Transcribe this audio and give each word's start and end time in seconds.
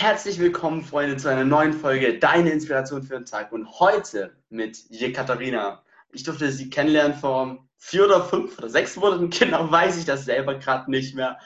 Herzlich 0.00 0.38
willkommen, 0.38 0.82
Freunde, 0.82 1.18
zu 1.18 1.28
einer 1.28 1.44
neuen 1.44 1.74
Folge 1.74 2.18
Deine 2.18 2.48
Inspiration 2.48 3.02
für 3.02 3.16
den 3.16 3.26
Tag. 3.26 3.52
Und 3.52 3.68
heute 3.80 4.34
mit 4.48 4.78
Jekaterina. 4.88 5.84
Ich 6.10 6.22
durfte 6.22 6.50
sie 6.50 6.70
kennenlernen 6.70 7.18
vor 7.18 7.68
vier 7.76 8.06
oder 8.06 8.24
fünf 8.24 8.56
oder 8.56 8.70
sechs 8.70 8.96
Monaten. 8.96 9.28
Genau 9.38 9.70
weiß 9.70 9.98
ich 9.98 10.06
das 10.06 10.24
selber 10.24 10.54
gerade 10.54 10.90
nicht 10.90 11.14
mehr. 11.14 11.38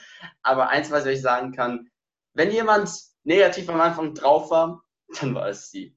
Aber 0.44 0.68
eins, 0.68 0.92
was 0.92 1.04
ich 1.04 1.14
euch 1.14 1.20
sagen 1.20 1.50
kann, 1.50 1.90
wenn 2.34 2.52
jemand 2.52 2.92
negativ 3.24 3.68
am 3.68 3.80
Anfang 3.80 4.14
drauf 4.14 4.52
war, 4.52 4.84
dann 5.18 5.34
war 5.34 5.48
es 5.48 5.72
sie. 5.72 5.96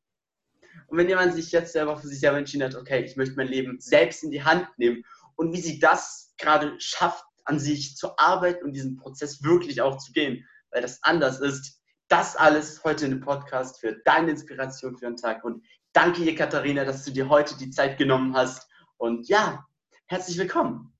Und 0.88 0.98
wenn 0.98 1.10
jemand 1.10 1.36
sich 1.36 1.52
jetzt 1.52 1.74
selber 1.74 1.96
für 1.96 2.08
sich 2.08 2.20
selber 2.20 2.39
entschieden 2.39 2.64
hat, 2.64 2.74
okay, 2.74 3.04
ich 3.04 3.16
möchte 3.18 3.36
mein 3.36 3.50
Leben 3.50 3.80
selbst 3.80 4.24
in 4.24 4.32
die 4.32 4.44
Hand 4.44 4.68
nehmen 4.80 5.04
und 5.36 5.54
wie 5.54 5.62
sie 5.62 5.78
das 5.78 6.34
gerade 6.39 6.74
schafft, 6.80 7.24
an 7.46 7.60
sich 7.60 7.96
zu 7.96 8.18
arbeiten 8.18 8.66
und 8.66 8.74
diesen 8.74 8.98
Prozess 8.98 9.44
wirklich 9.44 9.80
auch 9.80 10.00
zu 10.00 10.12
gehen, 10.12 10.44
weil 10.71 10.82
das 10.82 11.04
anders 11.04 11.39
ist. 11.39 11.78
Das 12.08 12.38
alles 12.38 12.84
heute 12.84 13.05
in 13.05 13.11
dem 13.11 13.21
Podcast 13.21 13.79
für 13.82 13.93
deine 14.06 14.32
Inspiration 14.32 14.97
für 14.97 15.06
den 15.06 15.18
Tag. 15.18 15.43
Und 15.43 15.66
danke, 15.92 16.33
Katharina, 16.36 16.86
dass 16.86 17.04
du 17.04 17.11
dir 17.11 17.28
heute 17.28 17.57
die 17.57 17.70
Zeit 17.70 17.97
genommen 17.97 18.33
hast. 18.36 18.70
Und 18.96 19.28
ja, 19.28 19.66
herzlich 20.06 20.38
willkommen. 20.38 20.93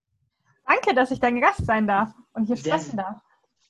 Danke, 0.66 0.94
dass 0.94 1.12
ich 1.12 1.20
dein 1.20 1.40
Gast 1.40 1.66
sein 1.66 1.88
darf 1.88 2.14
und 2.34 2.46
hier 2.46 2.58
sprechen 2.58 2.98
darf. 2.98 3.22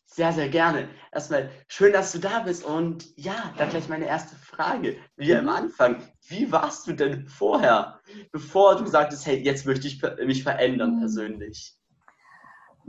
Sehr, 0.07 0.31
sehr 0.31 0.49
gerne. 0.49 0.89
Erstmal 1.11 1.51
schön, 1.67 1.93
dass 1.93 2.11
du 2.13 2.17
da 2.17 2.39
bist. 2.39 2.63
Und 2.63 3.15
ja, 3.17 3.53
dann 3.57 3.69
gleich 3.69 3.87
meine 3.87 4.07
erste 4.07 4.35
Frage. 4.35 4.97
Wie 5.15 5.31
mhm. 5.33 5.41
am 5.41 5.49
Anfang. 5.49 6.01
Wie 6.27 6.51
warst 6.51 6.87
du 6.87 6.93
denn 6.93 7.27
vorher, 7.27 7.99
bevor 8.31 8.77
du 8.77 8.87
sagtest, 8.87 9.27
hey, 9.27 9.37
jetzt 9.37 9.65
möchte 9.65 9.87
ich 9.87 10.01
mich 10.25 10.43
verändern 10.43 10.95
mhm. 10.95 10.99
persönlich? 11.01 11.77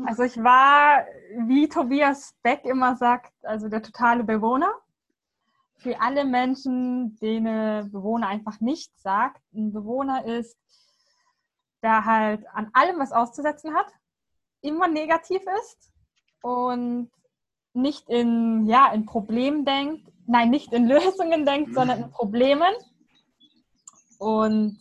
Also 0.06 0.22
ich 0.22 0.36
war, 0.42 1.04
wie 1.46 1.68
Tobias 1.68 2.34
Beck 2.42 2.64
immer 2.64 2.96
sagt, 2.96 3.32
also 3.42 3.68
der 3.68 3.82
totale 3.82 4.22
Bewohner. 4.22 4.72
Für 5.76 6.00
alle 6.00 6.24
Menschen, 6.24 7.16
denen 7.18 7.90
Bewohner 7.90 8.28
einfach 8.28 8.60
nicht 8.60 8.96
sagt. 8.98 9.42
Ein 9.54 9.72
Bewohner 9.72 10.24
ist, 10.24 10.56
der 11.82 12.04
halt 12.04 12.44
an 12.52 12.70
allem 12.72 12.98
was 12.98 13.12
auszusetzen 13.12 13.74
hat, 13.74 13.86
immer 14.60 14.88
negativ 14.88 15.42
ist 15.60 15.92
und 16.42 17.10
nicht 17.72 18.08
in, 18.08 18.66
ja, 18.66 18.92
in 18.92 19.06
Problemen 19.06 19.64
denkt, 19.64 20.10
nein, 20.26 20.50
nicht 20.50 20.72
in 20.72 20.86
Lösungen 20.88 21.44
denkt, 21.44 21.74
sondern 21.74 22.04
in 22.04 22.10
Problemen. 22.10 22.74
Und 24.18 24.78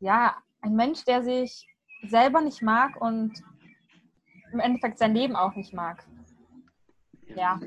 ja, 0.00 0.36
ein 0.60 0.74
Mensch, 0.74 1.04
der 1.04 1.22
sich 1.22 1.66
selber 2.06 2.40
nicht 2.40 2.62
mag 2.62 3.00
und 3.00 3.42
im 4.52 4.60
Endeffekt 4.60 4.98
sein 4.98 5.14
Leben 5.14 5.36
auch 5.36 5.54
nicht 5.54 5.72
mag. 5.72 6.04
Ja. 7.34 7.60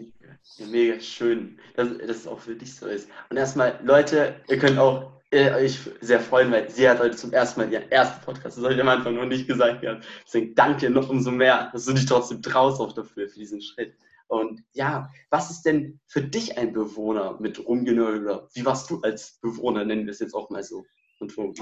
ja 0.58 0.66
mega 0.68 1.00
schön, 1.00 1.60
dass, 1.76 1.90
dass 1.98 2.18
es 2.18 2.28
auch 2.28 2.40
für 2.40 2.56
dich 2.56 2.76
so 2.76 2.88
ist. 2.88 3.10
Und 3.30 3.38
erstmal, 3.38 3.80
Leute, 3.84 4.36
ihr 4.48 4.58
könnt 4.58 4.80
auch 4.80 5.12
äh, 5.32 5.52
euch 5.54 5.80
sehr 6.02 6.20
freuen, 6.20 6.52
weil 6.52 6.70
sie 6.70 6.90
hat 6.90 7.00
heute 7.00 7.16
zum 7.16 7.32
ersten 7.32 7.62
Mal 7.62 7.72
ihren 7.72 7.90
ersten 7.92 8.24
Podcast, 8.24 8.58
das 8.58 8.64
habe 8.64 8.74
ich 8.74 8.82
am 8.82 8.90
Anfang 8.90 9.16
noch 9.16 9.26
nicht 9.26 9.48
gesagt 9.48 9.82
gehabt. 9.82 10.06
Deswegen 10.26 10.56
danke 10.56 10.90
noch 10.90 11.10
umso 11.10 11.32
mehr, 11.32 11.70
dass 11.72 11.86
du 11.86 11.94
dich 11.94 12.06
trotzdem 12.06 12.42
traust 12.42 12.82
auch 12.82 12.94
dafür, 12.94 13.30
für 13.30 13.40
diesen 13.40 13.62
Schritt. 13.62 13.96
Und 14.28 14.64
ja, 14.74 15.10
was 15.30 15.52
ist 15.52 15.64
denn 15.64 16.00
für 16.08 16.22
dich 16.22 16.58
ein 16.58 16.72
Bewohner 16.72 17.38
mit 17.40 17.66
Rumgenöl 17.66 18.24
oder 18.24 18.48
wie 18.54 18.66
warst 18.66 18.90
du 18.90 19.02
als 19.02 19.40
Bewohner, 19.42 19.84
nennen 19.84 20.06
wir 20.06 20.12
es 20.12 20.20
jetzt 20.20 20.34
auch 20.34 20.50
mal 20.50 20.64
so? 20.64 20.86
Und 21.20 21.36
wo? 21.38 21.54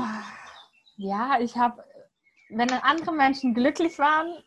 Ja, 0.97 1.39
ich 1.39 1.57
habe, 1.57 1.83
wenn 2.49 2.69
andere 2.71 3.11
Menschen 3.11 3.53
glücklich 3.53 3.97
waren, 3.97 4.43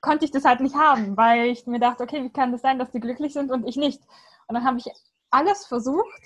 konnte 0.00 0.24
ich 0.24 0.30
das 0.30 0.44
halt 0.44 0.60
nicht 0.60 0.74
haben, 0.74 1.16
weil 1.16 1.46
ich 1.46 1.66
mir 1.66 1.80
dachte, 1.80 2.02
okay, 2.02 2.22
wie 2.22 2.30
kann 2.30 2.52
das 2.52 2.62
sein, 2.62 2.78
dass 2.78 2.90
die 2.90 3.00
glücklich 3.00 3.32
sind 3.32 3.50
und 3.50 3.66
ich 3.66 3.76
nicht? 3.76 4.00
Und 4.46 4.54
dann 4.54 4.64
habe 4.64 4.78
ich 4.78 4.86
alles 5.30 5.66
versucht, 5.66 6.22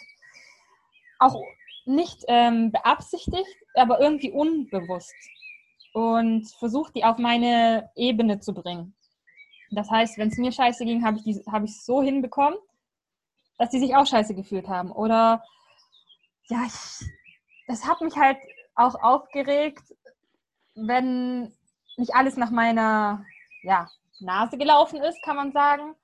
auch 1.19 1.41
nicht 1.84 2.25
ähm, 2.28 2.72
beabsichtigt, 2.72 3.56
aber 3.75 4.00
irgendwie 4.00 4.30
unbewusst 4.30 5.14
und 5.92 6.48
versucht, 6.58 6.95
die 6.96 7.05
auf 7.05 7.18
meine 7.18 7.90
Ebene 7.95 8.40
zu 8.40 8.55
bringen. 8.55 8.95
Das 9.70 9.91
heißt, 9.91 10.18
wenn 10.18 10.29
es 10.29 10.39
mir 10.39 10.52
scheiße 10.52 10.85
ging, 10.85 11.05
habe 11.05 11.18
ich 11.18 11.27
es 11.27 11.46
hab 11.46 11.68
so 11.68 12.02
hinbekommen, 12.02 12.58
dass 13.58 13.70
die 13.70 13.80
sich 13.80 13.95
auch 13.95 14.06
scheiße 14.06 14.35
gefühlt 14.35 14.68
haben. 14.68 14.91
Oder 14.91 15.45
ja, 16.48 16.64
ich, 16.67 17.08
das 17.67 17.85
hat 17.86 18.01
mich 18.01 18.17
halt 18.17 18.39
auch 18.74 18.95
aufgeregt, 19.02 19.95
wenn 20.74 21.52
nicht 21.96 22.14
alles 22.14 22.36
nach 22.36 22.51
meiner 22.51 23.24
ja, 23.64 23.89
Nase 24.20 24.57
gelaufen 24.58 25.02
ist, 25.02 25.20
kann 25.25 25.36
man 25.36 25.52
sagen. 25.52 25.95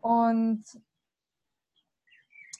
Und 0.00 0.64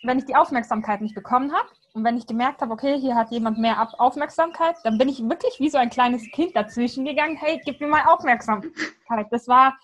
wenn 0.03 0.19
ich 0.19 0.27
die 0.27 0.37
Aufmerksamkeit 0.37 1.01
nicht 1.01 1.15
bekommen 1.15 1.53
habe 1.53 1.69
und 1.95 2.05
wenn 2.05 2.17
ich 2.17 2.27
gemerkt 2.27 2.61
habe, 2.61 2.73
okay, 2.73 2.99
hier 2.99 3.17
hat 3.17 3.31
jemand 3.31 3.59
mehr 3.59 3.89
Aufmerksamkeit, 3.99 4.77
dann 4.85 4.99
bin 4.99 5.09
ich 5.09 5.21
wirklich 5.29 5.59
wie 5.59 5.71
so 5.71 5.79
ein 5.79 5.91
kleines 5.91 6.31
Kind 6.31 6.55
dazwischen 6.55 7.05
gegangen, 7.05 7.37
hey, 7.37 7.61
gib 7.65 7.81
mir 7.81 7.89
mal 7.89 8.07
Aufmerksamkeit. 8.07 8.73
Das 9.31 9.49
war, 9.49 9.77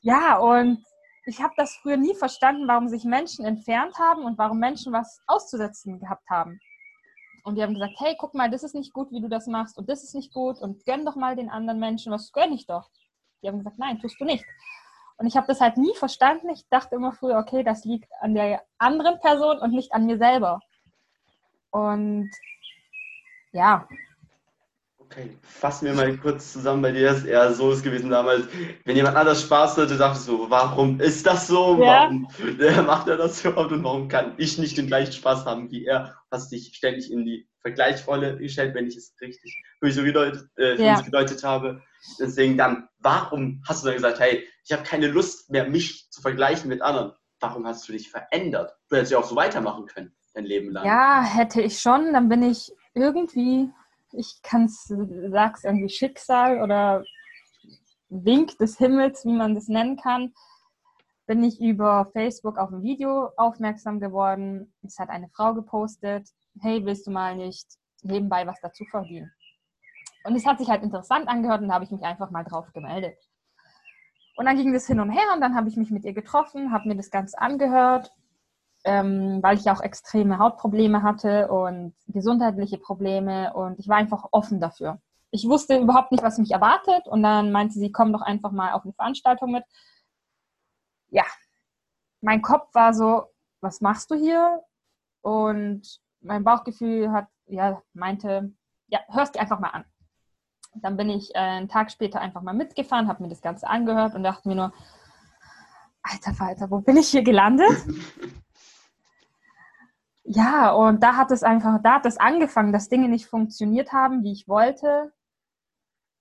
ja, 0.00 0.38
und 0.38 0.84
ich 1.24 1.42
habe 1.42 1.54
das 1.56 1.76
früher 1.76 1.96
nie 1.96 2.14
verstanden, 2.14 2.68
warum 2.68 2.88
sich 2.88 3.04
Menschen 3.04 3.44
entfernt 3.44 3.98
haben 3.98 4.24
und 4.24 4.38
warum 4.38 4.58
Menschen 4.58 4.92
was 4.92 5.20
auszusetzen 5.26 5.98
gehabt 6.00 6.28
haben. 6.30 6.60
Und 7.44 7.56
die 7.56 7.62
haben 7.62 7.74
gesagt, 7.74 7.94
hey, 7.98 8.14
guck 8.18 8.34
mal, 8.34 8.50
das 8.50 8.62
ist 8.62 8.74
nicht 8.74 8.92
gut, 8.92 9.10
wie 9.10 9.20
du 9.20 9.28
das 9.28 9.46
machst 9.46 9.78
und 9.78 9.88
das 9.88 10.04
ist 10.04 10.14
nicht 10.14 10.32
gut 10.32 10.60
und 10.60 10.84
gönn 10.84 11.04
doch 11.06 11.16
mal 11.16 11.34
den 11.34 11.48
anderen 11.48 11.80
Menschen, 11.80 12.12
was 12.12 12.32
gönn 12.32 12.52
ich 12.52 12.66
doch. 12.66 12.90
Die 13.42 13.48
haben 13.48 13.58
gesagt, 13.58 13.78
nein, 13.78 13.98
tust 14.00 14.20
du 14.20 14.24
nicht. 14.24 14.44
Und 15.16 15.26
ich 15.26 15.36
habe 15.36 15.46
das 15.46 15.60
halt 15.60 15.76
nie 15.76 15.94
verstanden. 15.94 16.48
Ich 16.50 16.68
dachte 16.68 16.94
immer 16.94 17.12
früher, 17.12 17.38
okay, 17.38 17.64
das 17.64 17.84
liegt 17.84 18.10
an 18.20 18.34
der 18.34 18.62
anderen 18.78 19.18
Person 19.20 19.58
und 19.58 19.72
nicht 19.72 19.92
an 19.92 20.06
mir 20.06 20.16
selber. 20.18 20.60
Und 21.70 22.30
ja. 23.52 23.88
Okay, 25.10 25.38
fassen 25.42 25.86
wir 25.86 25.94
mal 25.94 26.14
kurz 26.18 26.52
zusammen. 26.52 26.82
Bei 26.82 26.92
dir 26.92 27.10
ist 27.10 27.24
eher 27.24 27.54
so 27.54 27.72
ist 27.72 27.82
gewesen 27.82 28.10
damals, 28.10 28.46
wenn 28.84 28.94
jemand 28.94 29.16
anders 29.16 29.42
Spaß 29.42 29.78
hatte, 29.78 29.96
dachtest 29.96 30.28
du, 30.28 30.50
warum 30.50 31.00
ist 31.00 31.26
das 31.26 31.46
so? 31.46 31.82
Ja. 31.82 32.10
Warum 32.10 32.28
macht 32.86 33.08
er 33.08 33.16
das 33.16 33.42
überhaupt 33.42 33.72
und 33.72 33.82
warum 33.84 34.08
kann 34.08 34.34
ich 34.36 34.58
nicht 34.58 34.76
den 34.76 34.86
gleichen 34.86 35.12
Spaß 35.12 35.46
haben 35.46 35.70
wie 35.70 35.86
er? 35.86 36.14
Hast 36.30 36.52
dich 36.52 36.72
ständig 36.74 37.10
in 37.10 37.24
die 37.24 37.48
Vergleichsrolle 37.62 38.36
gestellt, 38.36 38.74
wenn 38.74 38.86
ich 38.86 38.96
es 38.96 39.14
richtig 39.20 39.56
für 39.78 39.90
so 39.90 40.02
gedeutet, 40.02 40.46
äh, 40.58 40.82
ja. 40.82 41.00
gedeutet 41.00 41.42
habe. 41.42 41.82
Deswegen 42.20 42.58
dann, 42.58 42.88
warum 42.98 43.62
hast 43.66 43.82
du 43.82 43.86
dann 43.86 43.96
gesagt, 43.96 44.20
hey, 44.20 44.46
ich 44.64 44.72
habe 44.72 44.82
keine 44.82 45.06
Lust 45.06 45.50
mehr, 45.50 45.66
mich 45.66 46.10
zu 46.10 46.20
vergleichen 46.20 46.68
mit 46.68 46.82
anderen? 46.82 47.12
Warum 47.40 47.66
hast 47.66 47.88
du 47.88 47.92
dich 47.92 48.10
verändert? 48.10 48.74
Du 48.90 48.96
hättest 48.96 49.12
ja 49.12 49.18
auch 49.18 49.24
so 49.24 49.36
weitermachen 49.36 49.86
können, 49.86 50.14
dein 50.34 50.44
Leben 50.44 50.70
lang. 50.70 50.84
Ja, 50.84 51.22
hätte 51.22 51.62
ich 51.62 51.78
schon. 51.78 52.12
Dann 52.12 52.28
bin 52.28 52.42
ich 52.42 52.72
irgendwie, 52.94 53.70
ich 54.18 54.40
kann 54.42 54.64
es, 54.64 54.92
sag's 55.30 55.64
irgendwie 55.64 55.88
Schicksal 55.88 56.60
oder 56.60 57.04
Wink 58.08 58.58
des 58.58 58.78
Himmels, 58.78 59.24
wie 59.24 59.32
man 59.32 59.54
das 59.54 59.68
nennen 59.68 59.96
kann, 59.96 60.32
bin 61.26 61.44
ich 61.44 61.60
über 61.60 62.10
Facebook 62.12 62.58
auf 62.58 62.70
ein 62.70 62.82
Video 62.82 63.30
aufmerksam 63.36 64.00
geworden. 64.00 64.72
Es 64.82 64.98
hat 64.98 65.10
eine 65.10 65.28
Frau 65.28 65.54
gepostet, 65.54 66.28
hey, 66.60 66.84
willst 66.84 67.06
du 67.06 67.10
mal 67.10 67.36
nicht 67.36 67.66
nebenbei 68.02 68.46
was 68.46 68.60
dazu 68.60 68.84
verdienen? 68.90 69.30
Und 70.24 70.34
es 70.34 70.46
hat 70.46 70.58
sich 70.58 70.68
halt 70.68 70.82
interessant 70.82 71.28
angehört 71.28 71.62
und 71.62 71.68
da 71.68 71.74
habe 71.74 71.84
ich 71.84 71.90
mich 71.90 72.02
einfach 72.02 72.30
mal 72.30 72.44
drauf 72.44 72.72
gemeldet. 72.72 73.18
Und 74.36 74.46
dann 74.46 74.56
ging 74.56 74.72
das 74.72 74.86
hin 74.86 75.00
und 75.00 75.10
her 75.10 75.34
und 75.34 75.40
dann 75.40 75.54
habe 75.54 75.68
ich 75.68 75.76
mich 75.76 75.90
mit 75.90 76.04
ihr 76.04 76.12
getroffen, 76.12 76.72
habe 76.72 76.88
mir 76.88 76.96
das 76.96 77.10
Ganze 77.10 77.38
angehört, 77.40 78.12
ähm, 78.88 79.42
weil 79.42 79.58
ich 79.58 79.70
auch 79.70 79.82
extreme 79.82 80.38
Hautprobleme 80.38 81.02
hatte 81.02 81.48
und 81.48 81.94
gesundheitliche 82.06 82.78
Probleme 82.78 83.52
und 83.52 83.78
ich 83.78 83.86
war 83.86 83.98
einfach 83.98 84.24
offen 84.32 84.60
dafür. 84.60 84.98
Ich 85.30 85.46
wusste 85.46 85.78
überhaupt 85.78 86.10
nicht, 86.10 86.24
was 86.24 86.38
mich 86.38 86.52
erwartet 86.52 87.06
und 87.06 87.22
dann 87.22 87.52
meinte 87.52 87.74
sie, 87.74 87.92
komm 87.92 88.14
doch 88.14 88.22
einfach 88.22 88.50
mal 88.50 88.72
auf 88.72 88.84
eine 88.84 88.94
Veranstaltung 88.94 89.52
mit. 89.52 89.64
Ja, 91.10 91.24
mein 92.22 92.40
Kopf 92.40 92.74
war 92.74 92.94
so, 92.94 93.24
was 93.60 93.82
machst 93.82 94.10
du 94.10 94.14
hier? 94.14 94.62
Und 95.20 96.00
mein 96.20 96.42
Bauchgefühl 96.42 97.12
hat, 97.12 97.26
ja, 97.44 97.82
meinte, 97.92 98.54
ja, 98.86 99.00
hörst 99.08 99.34
dir 99.34 99.40
einfach 99.40 99.60
mal 99.60 99.68
an. 99.68 99.84
Dann 100.76 100.96
bin 100.96 101.10
ich 101.10 101.34
äh, 101.34 101.38
einen 101.40 101.68
Tag 101.68 101.90
später 101.90 102.20
einfach 102.22 102.40
mal 102.40 102.54
mitgefahren, 102.54 103.06
habe 103.06 103.22
mir 103.22 103.28
das 103.28 103.42
Ganze 103.42 103.68
angehört 103.68 104.14
und 104.14 104.22
dachte 104.22 104.48
mir 104.48 104.54
nur, 104.54 104.72
alter 106.02 106.32
Falter, 106.32 106.70
wo 106.70 106.80
bin 106.80 106.96
ich 106.96 107.08
hier 107.08 107.22
gelandet? 107.22 107.84
ja, 110.30 110.72
und 110.72 111.02
da 111.02 111.16
hat 111.16 111.30
es 111.30 111.42
einfach, 111.42 111.80
da 111.82 111.94
hat 111.94 112.06
es 112.06 112.18
angefangen, 112.18 112.72
dass 112.72 112.88
Dinge 112.88 113.08
nicht 113.08 113.26
funktioniert 113.26 113.92
haben, 113.92 114.22
wie 114.22 114.32
ich 114.32 114.46
wollte, 114.46 115.12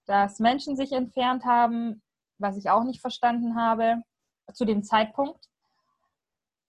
dass 0.06 0.40
Menschen 0.40 0.78
sich 0.78 0.94
entfernt 0.94 1.46
haben, 1.46 2.02
was 2.38 2.58
ich 2.58 2.70
auch 2.70 2.84
nicht 2.84 3.02
verstanden 3.02 3.56
habe, 3.56 4.02
zu 4.54 4.66
dem 4.66 4.84
Zeitpunkt. 4.84 5.50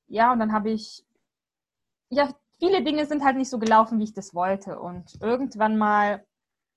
Ja, 0.08 0.32
und 0.32 0.40
dann 0.40 0.52
habe 0.52 0.70
ich 0.70 1.04
ja 2.10 2.28
viele 2.58 2.82
Dinge 2.82 3.06
sind 3.06 3.24
halt 3.24 3.36
nicht 3.36 3.50
so 3.50 3.58
gelaufen, 3.58 3.98
wie 3.98 4.04
ich 4.04 4.14
das 4.14 4.34
wollte. 4.34 4.78
Und 4.80 5.20
irgendwann 5.20 5.78
mal 5.78 6.24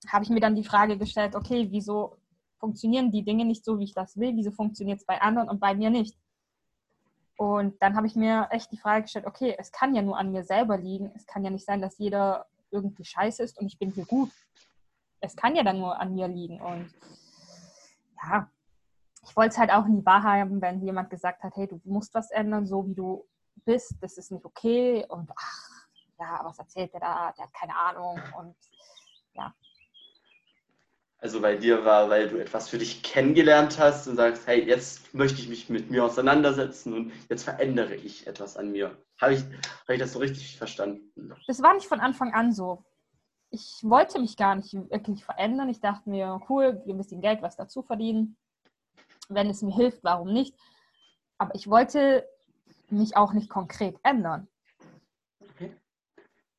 habe 0.07 0.23
ich 0.23 0.29
mir 0.29 0.39
dann 0.39 0.55
die 0.55 0.63
Frage 0.63 0.97
gestellt, 0.97 1.35
okay, 1.35 1.67
wieso 1.71 2.17
funktionieren 2.59 3.11
die 3.11 3.23
Dinge 3.23 3.45
nicht 3.45 3.65
so, 3.65 3.79
wie 3.79 3.85
ich 3.85 3.93
das 3.93 4.17
will? 4.17 4.35
Wieso 4.35 4.51
funktioniert 4.51 4.99
es 4.99 5.05
bei 5.05 5.21
anderen 5.21 5.49
und 5.49 5.59
bei 5.59 5.73
mir 5.73 5.89
nicht? 5.89 6.15
Und 7.41 7.81
dann 7.81 7.95
habe 7.95 8.05
ich 8.05 8.15
mir 8.15 8.49
echt 8.51 8.71
die 8.71 8.77
Frage 8.77 9.01
gestellt, 9.01 9.25
okay, 9.25 9.55
es 9.57 9.71
kann 9.71 9.95
ja 9.95 10.03
nur 10.03 10.15
an 10.15 10.31
mir 10.31 10.43
selber 10.43 10.77
liegen. 10.77 11.11
Es 11.15 11.25
kann 11.25 11.43
ja 11.43 11.49
nicht 11.49 11.65
sein, 11.65 11.81
dass 11.81 11.97
jeder 11.97 12.45
irgendwie 12.69 13.03
scheiße 13.03 13.41
ist 13.41 13.57
und 13.57 13.65
ich 13.65 13.79
bin 13.79 13.89
hier 13.89 14.05
gut. 14.05 14.29
Es 15.21 15.35
kann 15.35 15.55
ja 15.55 15.63
dann 15.63 15.79
nur 15.79 15.99
an 15.99 16.13
mir 16.13 16.27
liegen. 16.27 16.61
Und 16.61 16.93
ja, 18.21 18.47
ich 19.23 19.35
wollte 19.35 19.53
es 19.53 19.57
halt 19.57 19.71
auch 19.71 19.87
nie 19.87 20.05
wahrhaben, 20.05 20.61
wenn 20.61 20.83
jemand 20.83 21.09
gesagt 21.09 21.41
hat, 21.41 21.55
hey, 21.55 21.67
du 21.67 21.81
musst 21.83 22.13
was 22.13 22.29
ändern, 22.29 22.67
so 22.67 22.85
wie 22.85 22.93
du 22.93 23.27
bist, 23.65 23.95
das 24.01 24.19
ist 24.19 24.31
nicht 24.31 24.45
okay. 24.45 25.03
Und 25.09 25.31
ach, 25.35 25.87
ja, 26.19 26.41
was 26.43 26.59
erzählt 26.59 26.93
der 26.93 26.99
da? 26.99 27.31
Der 27.31 27.45
hat 27.45 27.53
keine 27.55 27.75
Ahnung. 27.75 28.21
Und 28.37 28.55
ja, 29.33 29.51
also 31.21 31.39
bei 31.39 31.55
dir 31.55 31.85
war, 31.85 32.09
weil 32.09 32.27
du 32.27 32.37
etwas 32.37 32.67
für 32.67 32.79
dich 32.79 33.03
kennengelernt 33.03 33.77
hast 33.77 34.07
und 34.07 34.15
sagst, 34.15 34.47
hey, 34.47 34.63
jetzt 34.63 35.13
möchte 35.13 35.39
ich 35.39 35.47
mich 35.47 35.69
mit 35.69 35.91
mir 35.91 36.03
auseinandersetzen 36.03 36.93
und 36.93 37.13
jetzt 37.29 37.43
verändere 37.43 37.93
ich 37.93 38.25
etwas 38.25 38.57
an 38.57 38.71
mir. 38.71 38.97
Habe 39.21 39.35
ich, 39.35 39.41
habe 39.43 39.93
ich 39.93 39.99
das 39.99 40.13
so 40.13 40.19
richtig 40.19 40.57
verstanden? 40.57 41.31
Das 41.45 41.61
war 41.61 41.75
nicht 41.75 41.85
von 41.85 41.99
Anfang 41.99 42.33
an 42.33 42.51
so. 42.51 42.83
Ich 43.51 43.81
wollte 43.83 44.19
mich 44.19 44.35
gar 44.35 44.55
nicht 44.55 44.73
wirklich 44.73 45.23
verändern. 45.23 45.69
Ich 45.69 45.79
dachte 45.79 46.09
mir, 46.09 46.41
cool, 46.49 46.81
ein 46.87 46.97
bisschen 46.97 47.21
Geld, 47.21 47.43
was 47.43 47.55
dazu 47.55 47.83
verdienen. 47.83 48.35
Wenn 49.29 49.49
es 49.49 49.61
mir 49.61 49.75
hilft, 49.75 50.03
warum 50.03 50.33
nicht? 50.33 50.55
Aber 51.37 51.53
ich 51.53 51.69
wollte 51.69 52.27
mich 52.89 53.15
auch 53.15 53.33
nicht 53.33 53.49
konkret 53.49 53.95
ändern. 54.01 54.47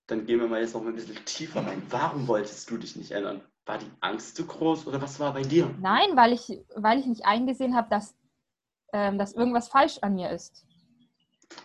Dann 0.07 0.27
gehen 0.27 0.41
wir 0.41 0.49
mal 0.49 0.61
jetzt 0.61 0.75
noch 0.75 0.85
ein 0.85 0.95
bisschen 0.95 1.25
tiefer 1.25 1.65
rein. 1.65 1.83
Warum 1.91 2.27
wolltest 2.29 2.71
du 2.71 2.77
dich 2.77 2.97
nicht 2.97 3.13
ändern? 3.13 3.43
War 3.67 3.79
die 3.79 3.91
Angst 4.01 4.37
zu 4.37 4.45
groß 4.47 4.87
oder 4.87 5.01
was 5.01 5.21
war 5.21 5.33
bei 5.33 5.43
dir? 5.43 5.73
Nein, 5.81 6.17
weil 6.17 6.33
ich, 6.33 6.61
weil 6.75 6.99
ich 6.99 7.07
nicht 7.07 7.25
eingesehen 7.25 7.77
habe, 7.77 7.89
dass, 7.89 8.15
ähm, 8.93 9.19
dass 9.19 9.33
irgendwas 9.33 9.69
falsch 9.69 9.99
an 10.03 10.15
mir 10.15 10.31
ist. 10.31 10.67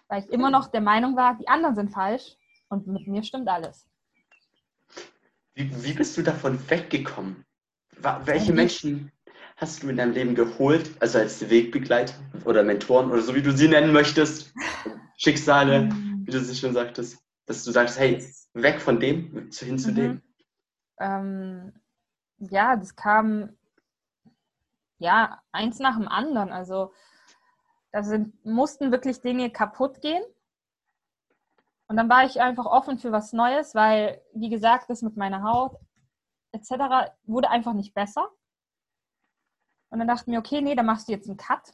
Weil 0.07 0.24
ich 0.24 0.30
immer 0.30 0.51
noch 0.51 0.68
der 0.68 0.81
Meinung 0.81 1.16
war, 1.16 1.38
die 1.38 1.48
anderen 1.48 1.75
sind 1.75 1.92
falsch 1.92 2.38
und 2.69 2.88
mit 2.88 3.07
mir 3.07 3.24
stimmt 3.24 3.48
alles. 3.48 3.88
Wie, 5.56 5.83
wie 5.83 5.94
bist 5.94 6.16
du 6.18 6.22
davon 6.22 6.60
weggekommen? 6.69 7.44
Welche 8.25 8.54
Menschen 8.54 9.12
hast 9.56 9.81
du 9.81 9.90
in 9.90 9.98
deinem 9.98 10.13
Leben 10.13 10.36
geholt, 10.36 10.92
also 11.00 11.18
als 11.18 11.50
Wegbegleiter 11.50 12.13
oder 12.45 12.62
Mentoren 12.62 13.12
oder 13.12 13.22
so 13.22 13.33
wie 13.33 13.42
du 13.42 13.51
sie 13.51 13.68
nennen 13.68 13.92
möchtest, 13.92 14.54
Schicksale, 15.18 15.86
mhm. 15.86 16.22
wie 16.25 16.31
du 16.31 16.40
sie 16.40 16.56
schon 16.56 16.74
sagtest, 16.74 17.18
dass 17.48 17.64
du 17.64 17.72
sagst, 17.72 17.98
hey, 17.98 18.24
weg 18.54 18.80
von 18.80 19.00
dem 19.00 19.50
hin 19.52 19.80
zu 19.80 19.92
mhm. 19.92 19.96
dem? 19.96 20.22
Ähm, 21.00 21.74
ja, 22.38 22.76
das 22.76 22.96
kam 22.96 23.58
ja 25.00 25.42
eins 25.52 25.80
nach 25.80 25.98
dem 25.98 26.08
anderen. 26.08 26.52
Also 26.52 26.94
da 27.92 28.04
sind, 28.04 28.46
mussten 28.46 28.92
wirklich 28.92 29.22
Dinge 29.22 29.50
kaputt 29.50 30.02
gehen. 30.02 30.24
Und 31.88 31.96
dann 31.96 32.10
war 32.10 32.26
ich 32.26 32.42
einfach 32.42 32.66
offen 32.66 33.00
für 33.00 33.14
was 33.14 33.32
Neues, 33.32 33.74
weil, 33.74 34.22
wie 34.34 34.50
gesagt, 34.50 34.90
das 34.90 35.02
mit 35.02 35.16
meiner 35.16 35.42
Haut 35.44 35.78
etc. 36.52 37.12
wurde 37.24 37.50
einfach 37.50 37.74
nicht 37.74 37.94
besser. 37.94 38.30
Und 39.90 40.00
dann 40.00 40.08
dachte 40.08 40.24
ich 40.24 40.28
mir, 40.28 40.40
okay, 40.40 40.62
nee, 40.62 40.76
da 40.76 40.84
machst 40.84 41.08
du 41.08 41.14
jetzt 41.14 41.30
einen 41.30 41.38
Cut, 41.38 41.72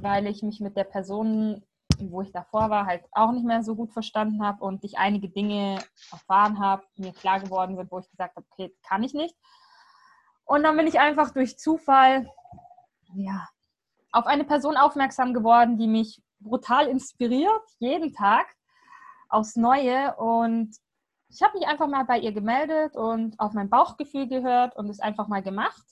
weil 0.00 0.26
ich 0.26 0.42
mich 0.42 0.60
mit 0.60 0.76
der 0.76 0.84
Person, 0.84 1.62
wo 1.98 2.22
ich 2.22 2.32
davor 2.32 2.70
war, 2.70 2.86
halt 2.86 3.04
auch 3.12 3.32
nicht 3.32 3.44
mehr 3.44 3.62
so 3.62 3.74
gut 3.74 3.92
verstanden 3.92 4.44
habe 4.44 4.64
und 4.64 4.84
ich 4.84 4.98
einige 4.98 5.28
Dinge 5.28 5.78
erfahren 6.10 6.58
habe, 6.58 6.84
mir 6.96 7.12
klar 7.12 7.40
geworden 7.40 7.76
sind, 7.76 7.90
wo 7.90 7.98
ich 7.98 8.10
gesagt 8.10 8.36
habe, 8.36 8.46
okay, 8.50 8.74
kann 8.82 9.02
ich 9.02 9.14
nicht. 9.14 9.36
Und 10.44 10.62
dann 10.62 10.76
bin 10.76 10.86
ich 10.86 11.00
einfach 11.00 11.30
durch 11.30 11.58
Zufall 11.58 12.28
ja, 13.14 13.48
auf 14.12 14.26
eine 14.26 14.44
Person 14.44 14.76
aufmerksam 14.76 15.34
geworden, 15.34 15.78
die 15.78 15.86
mich 15.86 16.22
brutal 16.40 16.86
inspiriert, 16.88 17.62
jeden 17.78 18.12
Tag 18.12 18.46
aufs 19.28 19.56
Neue. 19.56 20.14
Und 20.16 20.76
ich 21.28 21.42
habe 21.42 21.58
mich 21.58 21.66
einfach 21.66 21.88
mal 21.88 22.04
bei 22.04 22.18
ihr 22.18 22.32
gemeldet 22.32 22.96
und 22.96 23.38
auf 23.40 23.52
mein 23.52 23.70
Bauchgefühl 23.70 24.28
gehört 24.28 24.76
und 24.76 24.88
es 24.88 25.00
einfach 25.00 25.28
mal 25.28 25.42
gemacht. 25.42 25.84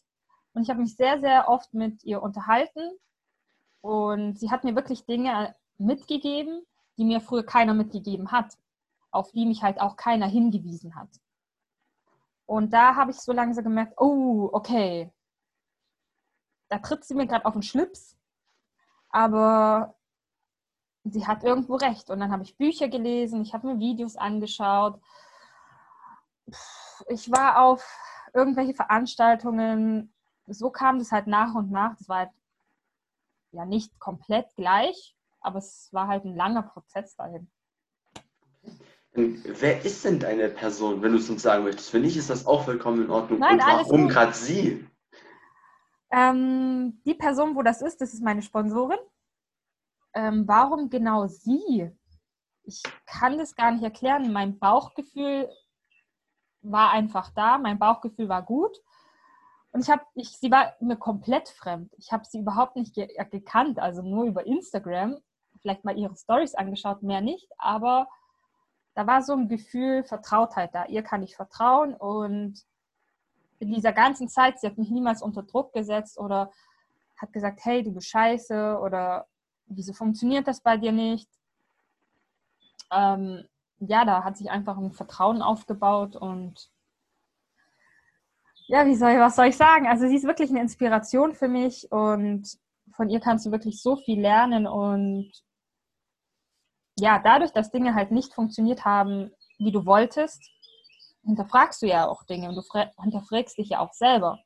Und 0.54 0.62
ich 0.62 0.70
habe 0.70 0.80
mich 0.80 0.96
sehr, 0.96 1.20
sehr 1.20 1.48
oft 1.48 1.72
mit 1.72 2.04
ihr 2.04 2.22
unterhalten. 2.22 2.92
Und 3.80 4.38
sie 4.38 4.50
hat 4.50 4.64
mir 4.64 4.76
wirklich 4.76 5.06
Dinge 5.06 5.54
mitgegeben, 5.82 6.64
die 6.96 7.04
mir 7.04 7.20
früher 7.20 7.44
keiner 7.44 7.74
mitgegeben 7.74 8.32
hat, 8.32 8.56
auf 9.10 9.32
die 9.32 9.46
mich 9.46 9.62
halt 9.62 9.80
auch 9.80 9.96
keiner 9.96 10.26
hingewiesen 10.26 10.94
hat. 10.94 11.08
Und 12.46 12.72
da 12.72 12.96
habe 12.96 13.10
ich 13.10 13.18
so 13.18 13.32
langsam 13.32 13.64
gemerkt, 13.64 13.94
oh, 13.98 14.50
okay, 14.52 15.12
da 16.68 16.78
tritt 16.78 17.04
sie 17.04 17.14
mir 17.14 17.26
gerade 17.26 17.44
auf 17.44 17.52
den 17.52 17.62
Schlips, 17.62 18.16
aber 19.10 19.94
sie 21.04 21.26
hat 21.26 21.44
irgendwo 21.44 21.76
recht. 21.76 22.10
Und 22.10 22.20
dann 22.20 22.32
habe 22.32 22.42
ich 22.42 22.56
Bücher 22.56 22.88
gelesen, 22.88 23.42
ich 23.42 23.54
habe 23.54 23.66
mir 23.66 23.78
Videos 23.78 24.16
angeschaut. 24.16 25.00
Ich 27.08 27.30
war 27.30 27.62
auf 27.62 27.84
irgendwelche 28.32 28.74
Veranstaltungen. 28.74 30.14
So 30.46 30.70
kam 30.70 30.98
das 30.98 31.12
halt 31.12 31.26
nach 31.26 31.54
und 31.54 31.70
nach. 31.70 31.96
Das 31.96 32.08
war 32.08 32.18
halt 32.18 32.30
ja 33.52 33.66
nicht 33.66 33.98
komplett 33.98 34.54
gleich, 34.56 35.14
aber 35.42 35.58
es 35.58 35.88
war 35.92 36.08
halt 36.08 36.24
ein 36.24 36.36
langer 36.36 36.62
Prozess 36.62 37.14
dahin. 37.16 37.50
Wer 39.14 39.84
ist 39.84 40.04
denn 40.04 40.18
deine 40.18 40.48
Person, 40.48 41.02
wenn 41.02 41.12
du 41.12 41.18
es 41.18 41.28
uns 41.28 41.42
sagen 41.42 41.64
möchtest? 41.64 41.90
Für 41.90 42.00
mich 42.00 42.16
ist 42.16 42.30
das 42.30 42.46
auch 42.46 42.64
vollkommen 42.64 43.04
in 43.04 43.10
Ordnung. 43.10 43.40
Nein, 43.40 43.60
Und 43.60 43.66
warum 43.66 44.08
gerade 44.08 44.32
sie? 44.32 44.88
Ähm, 46.10 47.02
die 47.04 47.14
Person, 47.14 47.54
wo 47.54 47.62
das 47.62 47.82
ist, 47.82 48.00
das 48.00 48.14
ist 48.14 48.22
meine 48.22 48.42
Sponsorin. 48.42 48.98
Ähm, 50.14 50.44
warum 50.46 50.88
genau 50.88 51.26
sie? 51.26 51.90
Ich 52.64 52.82
kann 53.06 53.38
das 53.38 53.54
gar 53.54 53.72
nicht 53.72 53.82
erklären. 53.82 54.32
Mein 54.32 54.58
Bauchgefühl 54.58 55.50
war 56.62 56.90
einfach 56.90 57.30
da. 57.34 57.58
Mein 57.58 57.78
Bauchgefühl 57.78 58.28
war 58.28 58.42
gut. 58.42 58.78
Und 59.72 59.80
ich 59.82 59.90
habe, 59.90 60.02
ich, 60.14 60.38
sie 60.38 60.50
war 60.50 60.74
mir 60.80 60.96
komplett 60.96 61.48
fremd. 61.48 61.92
Ich 61.96 62.12
habe 62.12 62.24
sie 62.24 62.40
überhaupt 62.40 62.76
nicht 62.76 62.94
ge 62.94 63.08
gekannt, 63.30 63.78
also 63.78 64.02
nur 64.02 64.24
über 64.24 64.46
Instagram. 64.46 65.18
Vielleicht 65.62 65.84
mal 65.84 65.96
ihre 65.96 66.16
Stories 66.16 66.54
angeschaut, 66.54 67.02
mehr 67.02 67.20
nicht. 67.20 67.48
Aber 67.58 68.08
da 68.94 69.06
war 69.06 69.22
so 69.22 69.32
ein 69.32 69.48
Gefühl 69.48 70.04
Vertrautheit 70.04 70.74
da. 70.74 70.86
Ihr 70.86 71.02
kann 71.02 71.22
ich 71.22 71.36
vertrauen 71.36 71.94
und 71.94 72.62
in 73.58 73.72
dieser 73.72 73.92
ganzen 73.92 74.28
Zeit, 74.28 74.58
sie 74.58 74.66
hat 74.66 74.76
mich 74.76 74.90
niemals 74.90 75.22
unter 75.22 75.44
Druck 75.44 75.72
gesetzt 75.72 76.18
oder 76.18 76.50
hat 77.16 77.32
gesagt, 77.32 77.60
hey, 77.64 77.82
du 77.84 77.92
bist 77.92 78.08
scheiße 78.08 78.78
oder 78.82 79.26
wieso 79.66 79.92
funktioniert 79.92 80.48
das 80.48 80.60
bei 80.60 80.76
dir 80.76 80.90
nicht? 80.90 81.28
Ähm, 82.90 83.46
ja, 83.78 84.04
da 84.04 84.24
hat 84.24 84.36
sich 84.36 84.50
einfach 84.50 84.76
ein 84.76 84.92
Vertrauen 84.92 85.42
aufgebaut 85.42 86.16
und 86.16 86.68
ja, 88.66 88.86
wie 88.86 88.96
soll, 88.96 89.18
was 89.18 89.36
soll 89.36 89.46
ich 89.46 89.56
sagen? 89.56 89.86
Also 89.86 90.06
sie 90.08 90.16
ist 90.16 90.24
wirklich 90.24 90.50
eine 90.50 90.60
Inspiration 90.60 91.34
für 91.34 91.48
mich 91.48 91.90
und 91.90 92.58
von 92.92 93.08
ihr 93.08 93.20
kannst 93.20 93.46
du 93.46 93.50
wirklich 93.50 93.80
so 93.80 93.96
viel 93.96 94.20
lernen 94.20 94.66
und 94.66 95.30
ja, 96.98 97.18
dadurch, 97.18 97.52
dass 97.52 97.70
Dinge 97.70 97.94
halt 97.94 98.10
nicht 98.10 98.34
funktioniert 98.34 98.84
haben, 98.84 99.30
wie 99.58 99.72
du 99.72 99.86
wolltest, 99.86 100.42
hinterfragst 101.24 101.82
du 101.82 101.86
ja 101.86 102.08
auch 102.08 102.24
Dinge 102.24 102.48
und 102.48 102.56
du 102.56 102.62
hinterfragst 103.02 103.58
dich 103.58 103.70
ja 103.70 103.80
auch 103.80 103.92
selber. 103.92 104.40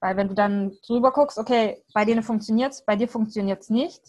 Weil 0.00 0.16
wenn 0.16 0.28
du 0.28 0.34
dann 0.34 0.76
drüber 0.86 1.12
guckst, 1.12 1.38
okay, 1.38 1.82
bei 1.92 2.04
denen 2.04 2.22
funktioniert 2.22 2.72
es, 2.72 2.84
bei 2.84 2.96
dir 2.96 3.08
funktioniert 3.08 3.62
es 3.62 3.70
nicht, 3.70 4.02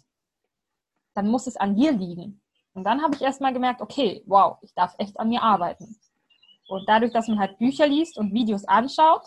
dann 1.14 1.30
muss 1.30 1.48
es 1.48 1.58
an 1.58 1.76
dir 1.76 1.92
liegen. 1.92 2.42
Und 2.74 2.84
dann 2.84 3.02
habe 3.02 3.16
ich 3.16 3.22
erstmal 3.22 3.54
gemerkt, 3.54 3.82
okay, 3.82 4.24
wow, 4.28 4.58
ich 4.62 4.74
darf 4.76 4.94
echt 4.98 5.20
an 5.20 5.30
mir 5.30 5.42
arbeiten. 5.42 5.98
Und 6.68 6.88
dadurch, 6.88 7.12
dass 7.12 7.28
man 7.28 7.40
halt 7.40 7.58
Bücher 7.58 7.88
liest 7.88 8.18
und 8.18 8.34
Videos 8.34 8.66
anschaut, 8.66 9.24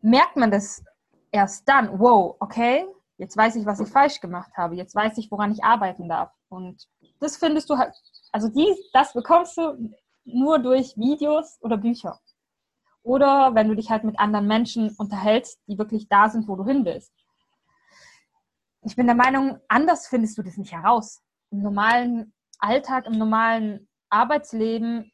merkt 0.00 0.36
man 0.36 0.50
das 0.50 0.82
erst 1.30 1.68
dann, 1.68 1.98
wow, 1.98 2.36
okay, 2.40 2.86
Jetzt 3.20 3.36
weiß 3.36 3.56
ich, 3.56 3.66
was 3.66 3.80
ich 3.80 3.88
falsch 3.90 4.22
gemacht 4.22 4.50
habe. 4.56 4.76
Jetzt 4.76 4.94
weiß 4.94 5.18
ich, 5.18 5.30
woran 5.30 5.52
ich 5.52 5.62
arbeiten 5.62 6.08
darf. 6.08 6.32
Und 6.48 6.88
das 7.18 7.36
findest 7.36 7.68
du 7.68 7.76
halt, 7.76 7.94
also 8.32 8.48
die, 8.48 8.74
das 8.94 9.12
bekommst 9.12 9.58
du 9.58 9.92
nur 10.24 10.58
durch 10.58 10.96
Videos 10.96 11.58
oder 11.60 11.76
Bücher. 11.76 12.18
Oder 13.02 13.54
wenn 13.54 13.68
du 13.68 13.76
dich 13.76 13.90
halt 13.90 14.04
mit 14.04 14.18
anderen 14.18 14.46
Menschen 14.46 14.96
unterhältst, 14.96 15.60
die 15.66 15.76
wirklich 15.76 16.08
da 16.08 16.30
sind, 16.30 16.48
wo 16.48 16.56
du 16.56 16.64
hin 16.64 16.86
willst. 16.86 17.12
Ich 18.84 18.96
bin 18.96 19.04
der 19.04 19.14
Meinung, 19.14 19.58
anders 19.68 20.08
findest 20.08 20.38
du 20.38 20.42
das 20.42 20.56
nicht 20.56 20.72
heraus. 20.72 21.20
Im 21.50 21.60
normalen 21.60 22.32
Alltag, 22.58 23.04
im 23.04 23.18
normalen 23.18 23.86
Arbeitsleben 24.08 25.12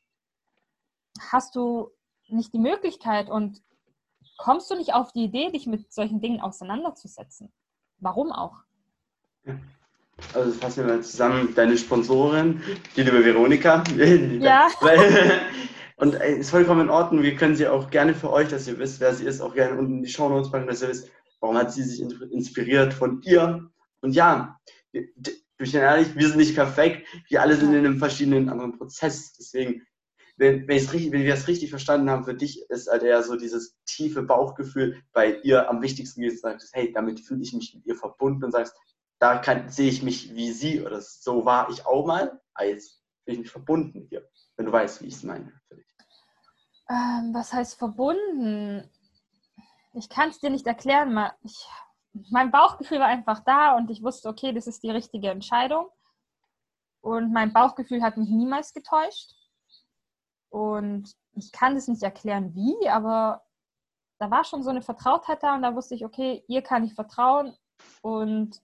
hast 1.33 1.57
du 1.57 1.91
nicht 2.29 2.55
die 2.55 2.61
Möglichkeit 2.61 3.29
und 3.31 3.65
kommst 4.39 4.71
du 4.71 4.77
nicht 4.77 4.95
auf 4.95 5.11
die 5.11 5.25
Idee, 5.25 5.51
dich 5.51 5.67
mit 5.67 5.93
solchen 5.93 6.21
Dingen 6.21 6.41
auseinanderzusetzen. 6.41 7.53
Warum 8.01 8.33
auch? 8.33 8.63
Also 10.35 10.53
fassen 10.53 10.87
wir 10.87 10.95
mal 10.95 11.03
zusammen, 11.03 11.55
deine 11.55 11.77
Sponsorin, 11.77 12.61
die 12.97 13.03
liebe 13.03 13.25
Veronika. 13.25 13.85
Ja. 13.97 14.69
Und 15.99 16.15
es 16.15 16.39
ist 16.39 16.51
vollkommen 16.51 16.83
in 16.83 16.91
Ordnung. 16.91 17.23
Wir 17.23 17.37
können 17.37 17.57
sie 17.57 17.67
auch 17.67 17.91
gerne 17.91 18.15
für 18.15 18.31
euch, 18.31 18.49
dass 18.49 18.69
ihr 18.69 18.79
wisst, 18.79 19.01
wer 19.01 19.15
sie 19.15 19.25
ist, 19.25 19.41
auch 19.41 19.55
gerne 19.55 19.79
unten 19.79 19.97
in 19.99 20.03
die 20.03 20.11
Show 20.11 20.29
Notes 20.29 20.51
packen, 20.51 20.67
dass 20.67 20.83
ihr 20.83 20.89
wisst, 20.89 21.11
warum 21.41 21.57
hat 21.57 21.73
sie 21.73 21.83
sich 21.83 22.01
inspiriert 22.01 22.93
von 22.93 23.23
ihr 23.23 23.71
Und 24.03 24.13
ja, 24.13 24.61
ich 24.93 25.09
bin 25.57 25.73
ehrlich, 25.73 26.15
wir 26.15 26.29
sind 26.29 26.37
nicht 26.37 26.55
perfekt, 26.55 27.07
wir 27.29 27.41
alle 27.41 27.57
sind 27.57 27.73
in 27.73 27.79
einem 27.79 27.99
verschiedenen 27.99 28.51
anderen 28.51 28.77
Prozess. 28.77 29.33
Deswegen, 29.39 29.87
wenn, 30.37 30.69
wenn, 30.69 30.79
richtig, 30.79 31.13
wenn 31.13 31.23
wir 31.23 31.35
das 31.35 31.49
richtig 31.49 31.71
verstanden 31.71 32.11
haben, 32.11 32.25
für 32.25 32.35
dich 32.35 32.69
ist 32.69 32.91
halt 32.91 33.03
eher 33.03 33.23
so 33.23 33.37
dieses 33.37 33.77
tiefe 33.87 34.23
Bauchgefühl 34.23 35.03
bei 35.13 35.41
ihr 35.41 35.69
am 35.69 35.83
wichtigsten 35.83 36.21
gewesen, 36.21 36.39
sagst, 36.39 36.75
hey, 36.75 36.93
damit 36.93 37.21
fühle 37.21 37.43
ich 37.43 37.55
mich 37.55 37.75
mit 37.75 37.87
ihr 37.87 37.97
verbunden 37.97 38.45
und 38.45 38.53
sagst, 38.53 38.75
da 39.19 39.39
kann, 39.39 39.71
sehe 39.71 39.89
ich 39.89 40.03
mich 40.03 40.35
wie 40.35 40.53
sie 40.53 40.83
oder 40.83 41.01
so 41.01 41.45
war 41.47 41.71
ich 41.71 41.87
auch 41.87 42.07
mal, 42.07 42.41
aber 42.55 42.69
jetzt 42.69 43.03
bin 43.25 43.35
ich 43.35 43.41
mich 43.41 43.51
verbunden 43.51 43.99
mit 43.99 44.13
ihr, 44.13 44.29
wenn 44.57 44.67
du 44.67 44.73
weißt, 44.73 45.03
wie 45.03 45.07
ich 45.07 45.15
es 45.15 45.23
meine. 45.23 45.53
Ähm, 46.89 47.33
was 47.33 47.53
heißt 47.53 47.79
verbunden? 47.79 48.89
Ich 49.95 50.09
kann 50.11 50.29
es 50.29 50.39
dir 50.39 50.51
nicht 50.51 50.67
erklären. 50.67 51.19
Ich, 51.43 51.67
mein 52.31 52.51
Bauchgefühl 52.51 53.01
war 53.01 53.07
einfach 53.07 53.41
da 53.41 53.77
und 53.77 53.91
ich 53.91 54.03
wusste, 54.03 54.29
okay, 54.29 54.53
das 54.53 54.67
ist 54.67 54.83
die 54.83 54.91
richtige 54.91 55.31
Entscheidung. 55.31 55.89
Und 57.01 57.33
mein 57.33 57.53
Bauchgefühl 57.53 58.03
hat 58.03 58.17
mich 58.17 58.29
niemals 58.29 58.75
getäuscht. 58.75 59.33
Und 60.51 61.13
ich 61.35 61.53
kann 61.53 61.77
es 61.77 61.89
nicht 61.89 62.03
erklären, 62.03 62.55
wie, 62.55 62.89
aber 62.89 63.43
da 64.19 64.31
war 64.31 64.45
schon 64.45 64.63
so 64.63 64.71
eine 64.71 64.83
Vertrautheit 64.83 65.43
da 65.43 65.55
und 65.55 65.63
da 65.63 65.75
wusste 65.75 65.95
ich, 65.95 66.05
okay, 66.05 66.45
ihr 66.49 66.63
kann 66.63 66.85
ich 66.85 66.95
vertrauen 66.95 67.55
und 68.01 68.63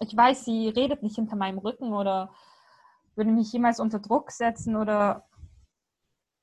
ich 0.00 0.16
weiß, 0.16 0.44
sie 0.44 0.68
redet 0.68 1.02
nicht 1.02 1.16
hinter 1.16 1.36
meinem 1.36 1.58
Rücken 1.58 1.92
oder 1.92 2.32
würde 3.16 3.30
mich 3.30 3.52
jemals 3.52 3.80
unter 3.80 3.98
Druck 3.98 4.30
setzen 4.30 4.76
oder 4.76 5.28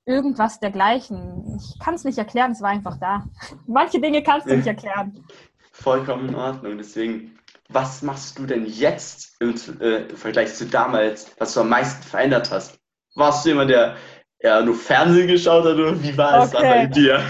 irgendwas 0.05 0.59
dergleichen. 0.59 1.57
Ich 1.57 1.79
kann 1.79 1.93
es 1.93 2.03
nicht 2.03 2.17
erklären, 2.17 2.51
es 2.51 2.61
war 2.61 2.69
einfach 2.69 2.97
da. 2.97 3.25
Manche 3.67 3.99
Dinge 3.99 4.23
kannst 4.23 4.47
du 4.47 4.55
nicht 4.55 4.67
erklären. 4.67 5.25
Vollkommen 5.71 6.29
in 6.29 6.35
Ordnung. 6.35 6.77
Deswegen, 6.77 7.37
was 7.69 8.01
machst 8.01 8.37
du 8.39 8.45
denn 8.45 8.65
jetzt 8.65 9.39
im, 9.39 9.55
äh, 9.79 10.07
im 10.07 10.17
Vergleich 10.17 10.53
zu 10.55 10.65
damals, 10.65 11.33
was 11.39 11.53
du 11.53 11.61
am 11.61 11.69
meisten 11.69 12.03
verändert 12.03 12.51
hast? 12.51 12.80
Warst 13.15 13.45
du 13.45 13.49
jemand, 13.49 13.69
der 13.69 13.95
ja, 14.41 14.61
nur 14.61 14.75
Fernsehen 14.75 15.27
geschaut 15.27 15.65
hat 15.65 15.75
oder 15.75 16.01
wie 16.01 16.17
war 16.17 16.43
es 16.43 16.55
okay. 16.55 16.63
da 16.63 16.69
bei 16.69 16.85
dir? 16.87 17.23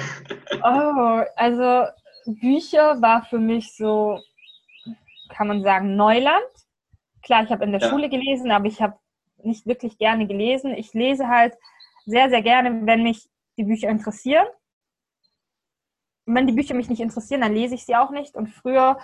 Oh, 0.63 1.23
also 1.35 1.91
Bücher 2.25 3.01
war 3.01 3.23
für 3.23 3.39
mich 3.39 3.75
so, 3.75 4.19
kann 5.29 5.47
man 5.47 5.63
sagen, 5.63 5.95
Neuland. 5.95 6.43
Klar, 7.23 7.43
ich 7.43 7.51
habe 7.51 7.63
in 7.63 7.71
der 7.71 7.81
ja. 7.81 7.89
Schule 7.89 8.09
gelesen, 8.09 8.51
aber 8.51 8.65
ich 8.65 8.81
habe 8.81 8.97
nicht 9.43 9.65
wirklich 9.65 9.97
gerne 9.97 10.27
gelesen. 10.27 10.73
Ich 10.73 10.93
lese 10.93 11.27
halt 11.27 11.55
sehr, 12.05 12.29
sehr 12.29 12.41
gerne, 12.41 12.85
wenn 12.85 13.03
mich 13.03 13.29
die 13.57 13.63
Bücher 13.63 13.89
interessieren. 13.89 14.47
Und 16.25 16.35
wenn 16.35 16.47
die 16.47 16.53
Bücher 16.53 16.75
mich 16.75 16.89
nicht 16.89 17.01
interessieren, 17.01 17.41
dann 17.41 17.53
lese 17.53 17.75
ich 17.75 17.85
sie 17.85 17.95
auch 17.95 18.11
nicht. 18.11 18.35
Und 18.35 18.47
früher, 18.47 18.99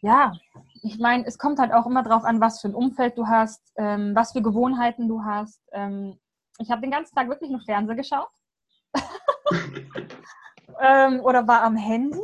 ja, 0.00 0.32
ich 0.82 0.98
meine, 0.98 1.24
es 1.26 1.38
kommt 1.38 1.58
halt 1.58 1.72
auch 1.72 1.86
immer 1.86 2.02
darauf 2.02 2.24
an, 2.24 2.40
was 2.40 2.60
für 2.60 2.68
ein 2.68 2.74
Umfeld 2.74 3.16
du 3.18 3.26
hast, 3.26 3.60
ähm, 3.76 4.14
was 4.14 4.32
für 4.32 4.42
Gewohnheiten 4.42 5.08
du 5.08 5.24
hast. 5.24 5.60
Ähm, 5.72 6.18
ich 6.58 6.70
habe 6.70 6.80
den 6.80 6.90
ganzen 6.90 7.14
Tag 7.14 7.28
wirklich 7.28 7.50
nur 7.50 7.60
Fernseher 7.60 7.96
geschaut. 7.96 8.30
ähm, 10.80 11.20
oder 11.20 11.46
war 11.46 11.62
am 11.62 11.76
Handy. 11.76 12.22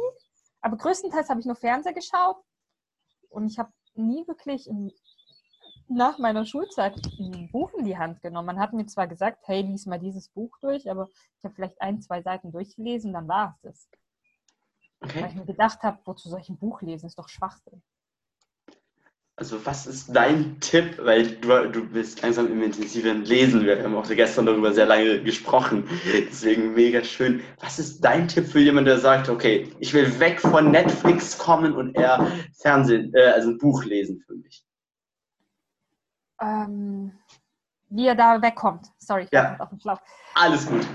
Aber 0.61 0.77
größtenteils 0.77 1.29
habe 1.29 1.41
ich 1.41 1.47
nur 1.47 1.57
Fernseher 1.57 1.93
geschaut. 1.93 2.37
Und 3.29 3.47
ich 3.47 3.59
habe 3.59 3.73
nie 3.95 4.27
wirklich 4.27 4.69
nach 5.89 6.19
meiner 6.19 6.47
Schulzeit 6.47 6.95
ein 7.19 7.51
Buch 7.51 7.73
in 7.75 7.85
die 7.85 7.99
Hand 7.99 8.23
genommen. 8.23 8.47
Man 8.47 8.61
hat 8.61 8.73
mir 8.73 8.87
zwar 8.87 9.07
gesagt, 9.07 9.47
hey, 9.47 9.63
lies 9.63 9.87
mal 9.87 9.99
dieses 9.99 10.29
Buch 10.29 10.57
durch, 10.61 10.91
aber 10.91 11.09
ich 11.39 11.45
habe 11.45 11.55
vielleicht 11.55 11.81
ein, 11.81 12.01
zwei 12.01 12.23
Seiten 12.23 12.53
durchgelesen, 12.53 13.13
dann 13.13 13.29
war 13.29 13.55
es 13.57 13.61
das. 13.63 13.89
Okay. 15.01 15.23
Weil 15.23 15.31
ich 15.31 15.37
mir 15.37 15.47
gedacht 15.47 15.83
habe, 15.83 15.99
wozu 16.05 16.29
soll 16.29 16.41
ich 16.41 16.49
ein 16.49 16.59
Buch 16.59 16.81
lesen? 16.81 17.07
Ist 17.07 17.19
doch 17.19 17.29
Schwachsinn. 17.29 17.83
Also 19.43 19.67
was 19.67 19.89
ist 19.89 20.15
dein 20.15 20.61
Tipp, 20.61 21.01
weil 21.03 21.27
du, 21.27 21.69
du 21.69 21.85
bist 21.85 22.23
langsam 22.23 22.47
im 22.47 22.63
intensiven 22.63 23.25
Lesen, 23.25 23.65
wir 23.65 23.83
haben 23.83 23.97
auch 23.97 24.09
gestern 24.09 24.47
darüber 24.47 24.73
sehr 24.73 24.87
lange 24.87 25.21
gesprochen, 25.21 25.89
deswegen 26.29 26.75
mega 26.75 27.03
schön. 27.03 27.43
Was 27.61 27.81
ist 27.81 28.05
dein 28.05 28.29
Tipp 28.29 28.47
für 28.47 28.61
jemanden, 28.61 28.87
der 28.87 28.99
sagt, 28.99 29.29
okay, 29.29 29.69
ich 29.81 29.93
will 29.95 30.21
weg 30.21 30.41
von 30.41 30.71
Netflix 30.71 31.37
kommen 31.37 31.75
und 31.75 31.97
eher 31.97 32.25
Fernsehen, 32.55 33.13
äh, 33.17 33.33
also 33.33 33.51
ein 33.51 33.59
Buch 33.59 33.85
lesen 33.85 34.23
für 34.25 34.35
mich? 34.35 34.63
ähm, 36.43 37.13
wie 37.89 38.07
er 38.07 38.15
da 38.15 38.41
wegkommt. 38.41 38.89
Sorry, 38.99 39.25
ich 39.25 39.33
ja. 39.33 39.57
auf 39.59 39.71
den 39.71 39.81
Schlauch. 39.81 40.01
Alles 40.35 40.67
gut. 40.67 40.87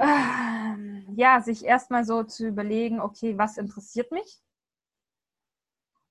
Ähm, 0.00 1.06
ja, 1.16 1.40
sich 1.40 1.64
erstmal 1.64 2.04
so 2.04 2.22
zu 2.22 2.46
überlegen, 2.46 3.00
okay, 3.00 3.36
was 3.36 3.58
interessiert 3.58 4.10
mich? 4.12 4.40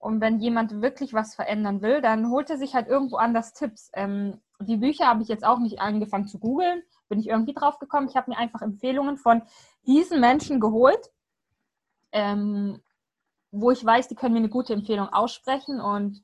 Und 0.03 0.19
wenn 0.19 0.41
jemand 0.41 0.81
wirklich 0.81 1.13
was 1.13 1.33
verändern 1.33 1.81
will, 1.81 2.01
dann 2.01 2.29
holt 2.29 2.49
er 2.49 2.57
sich 2.57 2.75
halt 2.75 2.89
irgendwo 2.89 3.15
anders 3.15 3.53
Tipps. 3.53 3.89
Ähm, 3.93 4.41
die 4.59 4.75
Bücher 4.75 5.07
habe 5.07 5.23
ich 5.23 5.29
jetzt 5.29 5.45
auch 5.45 5.59
nicht 5.59 5.79
angefangen 5.79 6.27
zu 6.27 6.39
googeln, 6.39 6.83
bin 7.07 7.21
ich 7.21 7.29
irgendwie 7.29 7.53
drauf 7.53 7.79
gekommen. 7.79 8.09
Ich 8.09 8.17
habe 8.17 8.29
mir 8.29 8.37
einfach 8.37 8.61
Empfehlungen 8.61 9.15
von 9.15 9.43
diesen 9.87 10.19
Menschen 10.19 10.59
geholt, 10.59 11.09
ähm, 12.11 12.81
wo 13.51 13.71
ich 13.71 13.85
weiß, 13.85 14.09
die 14.09 14.15
können 14.15 14.33
mir 14.33 14.39
eine 14.39 14.49
gute 14.49 14.73
Empfehlung 14.73 15.07
aussprechen. 15.07 15.79
Und 15.79 16.21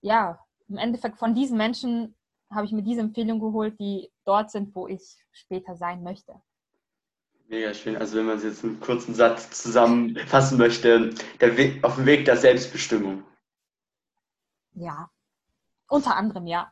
ja, 0.00 0.38
im 0.68 0.78
Endeffekt 0.78 1.18
von 1.18 1.34
diesen 1.34 1.58
Menschen 1.58 2.14
habe 2.48 2.64
ich 2.64 2.70
mir 2.70 2.84
diese 2.84 3.00
Empfehlung 3.00 3.40
geholt, 3.40 3.80
die 3.80 4.08
dort 4.24 4.52
sind, 4.52 4.72
wo 4.76 4.86
ich 4.86 5.16
später 5.32 5.74
sein 5.74 6.04
möchte. 6.04 6.40
Mega 7.50 7.74
schön. 7.74 7.96
Also 7.96 8.16
wenn 8.16 8.26
man 8.26 8.38
es 8.38 8.44
jetzt 8.44 8.62
einen 8.62 8.78
kurzen 8.78 9.12
Satz 9.12 9.50
zusammenfassen 9.60 10.56
möchte, 10.56 11.10
der 11.40 11.56
Weg, 11.56 11.82
auf 11.82 11.96
dem 11.96 12.06
Weg 12.06 12.24
der 12.24 12.36
Selbstbestimmung. 12.36 13.24
Ja, 14.74 15.10
unter 15.88 16.14
anderem 16.14 16.46
ja. 16.46 16.70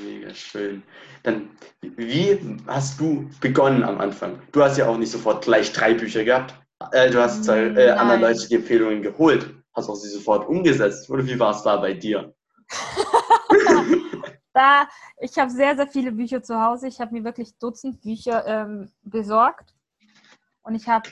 Mega 0.00 0.32
schön. 0.34 0.84
Dann, 1.24 1.50
wie 1.80 2.38
hast 2.68 3.00
du 3.00 3.28
begonnen 3.40 3.82
am 3.82 4.00
Anfang? 4.00 4.40
Du 4.52 4.62
hast 4.62 4.78
ja 4.78 4.86
auch 4.88 4.96
nicht 4.96 5.10
sofort 5.10 5.42
gleich 5.42 5.72
drei 5.72 5.94
Bücher 5.94 6.22
gehabt. 6.22 6.54
Äh, 6.92 7.10
du 7.10 7.20
hast 7.20 7.48
äh, 7.48 7.90
anderen 7.90 8.20
Leute 8.20 8.46
die 8.46 8.54
Empfehlungen 8.54 9.02
geholt, 9.02 9.52
hast 9.74 9.88
auch 9.88 9.96
sie 9.96 10.10
sofort 10.10 10.48
umgesetzt. 10.48 11.10
Oder 11.10 11.26
wie 11.26 11.40
war 11.40 11.50
es 11.50 11.64
da 11.64 11.76
bei 11.76 11.94
dir? 11.94 12.32
da, 14.52 14.88
ich 15.20 15.36
habe 15.36 15.50
sehr, 15.50 15.74
sehr 15.74 15.88
viele 15.88 16.12
Bücher 16.12 16.40
zu 16.40 16.62
Hause. 16.62 16.86
Ich 16.86 17.00
habe 17.00 17.12
mir 17.12 17.24
wirklich 17.24 17.58
Dutzend 17.58 18.00
Bücher 18.00 18.46
ähm, 18.46 18.92
besorgt. 19.02 19.74
Und 20.68 20.74
ich 20.74 20.86
habe, 20.86 21.08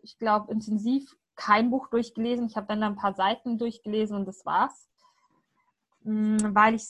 ich 0.00 0.16
glaube, 0.16 0.50
intensiv 0.50 1.14
kein 1.36 1.70
Buch 1.70 1.88
durchgelesen. 1.88 2.46
Ich 2.46 2.56
habe 2.56 2.66
dann 2.66 2.82
ein 2.82 2.96
paar 2.96 3.12
Seiten 3.12 3.58
durchgelesen 3.58 4.16
und 4.16 4.24
das 4.24 4.46
war's. 4.46 4.88
Hm, 6.02 6.54
weil 6.54 6.74
ich, 6.74 6.86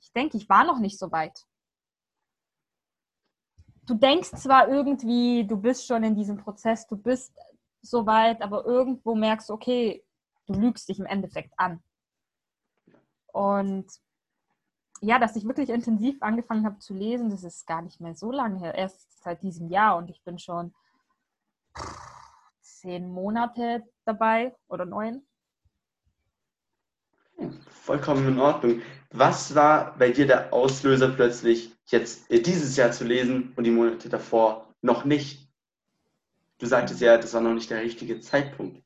ich 0.00 0.12
denke, 0.14 0.38
ich 0.38 0.48
war 0.48 0.64
noch 0.64 0.78
nicht 0.78 0.98
so 0.98 1.12
weit. 1.12 1.44
Du 3.84 3.92
denkst 3.92 4.30
zwar 4.30 4.66
irgendwie, 4.66 5.46
du 5.46 5.58
bist 5.58 5.86
schon 5.86 6.02
in 6.04 6.16
diesem 6.16 6.38
Prozess, 6.38 6.86
du 6.86 6.96
bist 6.96 7.34
so 7.82 8.06
weit, 8.06 8.40
aber 8.40 8.64
irgendwo 8.64 9.14
merkst 9.14 9.50
du, 9.50 9.52
okay, 9.52 10.02
du 10.46 10.54
lügst 10.54 10.88
dich 10.88 10.98
im 10.98 11.04
Endeffekt 11.04 11.52
an. 11.58 11.82
Und 13.26 13.92
ja, 15.04 15.18
dass 15.18 15.36
ich 15.36 15.46
wirklich 15.46 15.68
intensiv 15.68 16.16
angefangen 16.22 16.64
habe 16.64 16.78
zu 16.78 16.94
lesen, 16.94 17.30
das 17.30 17.44
ist 17.44 17.66
gar 17.66 17.82
nicht 17.82 18.00
mehr 18.00 18.14
so 18.14 18.30
lange 18.30 18.58
her, 18.58 18.74
erst 18.74 19.22
seit 19.22 19.42
diesem 19.42 19.68
Jahr 19.68 19.96
und 19.96 20.10
ich 20.10 20.22
bin 20.22 20.38
schon 20.38 20.74
zehn 22.60 23.10
Monate 23.10 23.82
dabei 24.04 24.54
oder 24.68 24.84
neun. 24.84 25.22
Vollkommen 27.68 28.26
in 28.28 28.38
Ordnung. 28.38 28.82
Was 29.10 29.54
war 29.54 29.96
bei 29.98 30.10
dir 30.10 30.26
der 30.26 30.52
Auslöser 30.52 31.08
plötzlich, 31.08 31.72
jetzt 31.86 32.30
dieses 32.30 32.76
Jahr 32.76 32.92
zu 32.92 33.04
lesen 33.04 33.52
und 33.56 33.64
die 33.64 33.70
Monate 33.70 34.08
davor 34.08 34.68
noch 34.80 35.04
nicht? 35.04 35.48
Du 36.58 36.66
sagtest 36.66 37.00
ja, 37.00 37.18
das 37.18 37.34
war 37.34 37.40
noch 37.40 37.52
nicht 37.52 37.70
der 37.70 37.82
richtige 37.82 38.20
Zeitpunkt. 38.20 38.82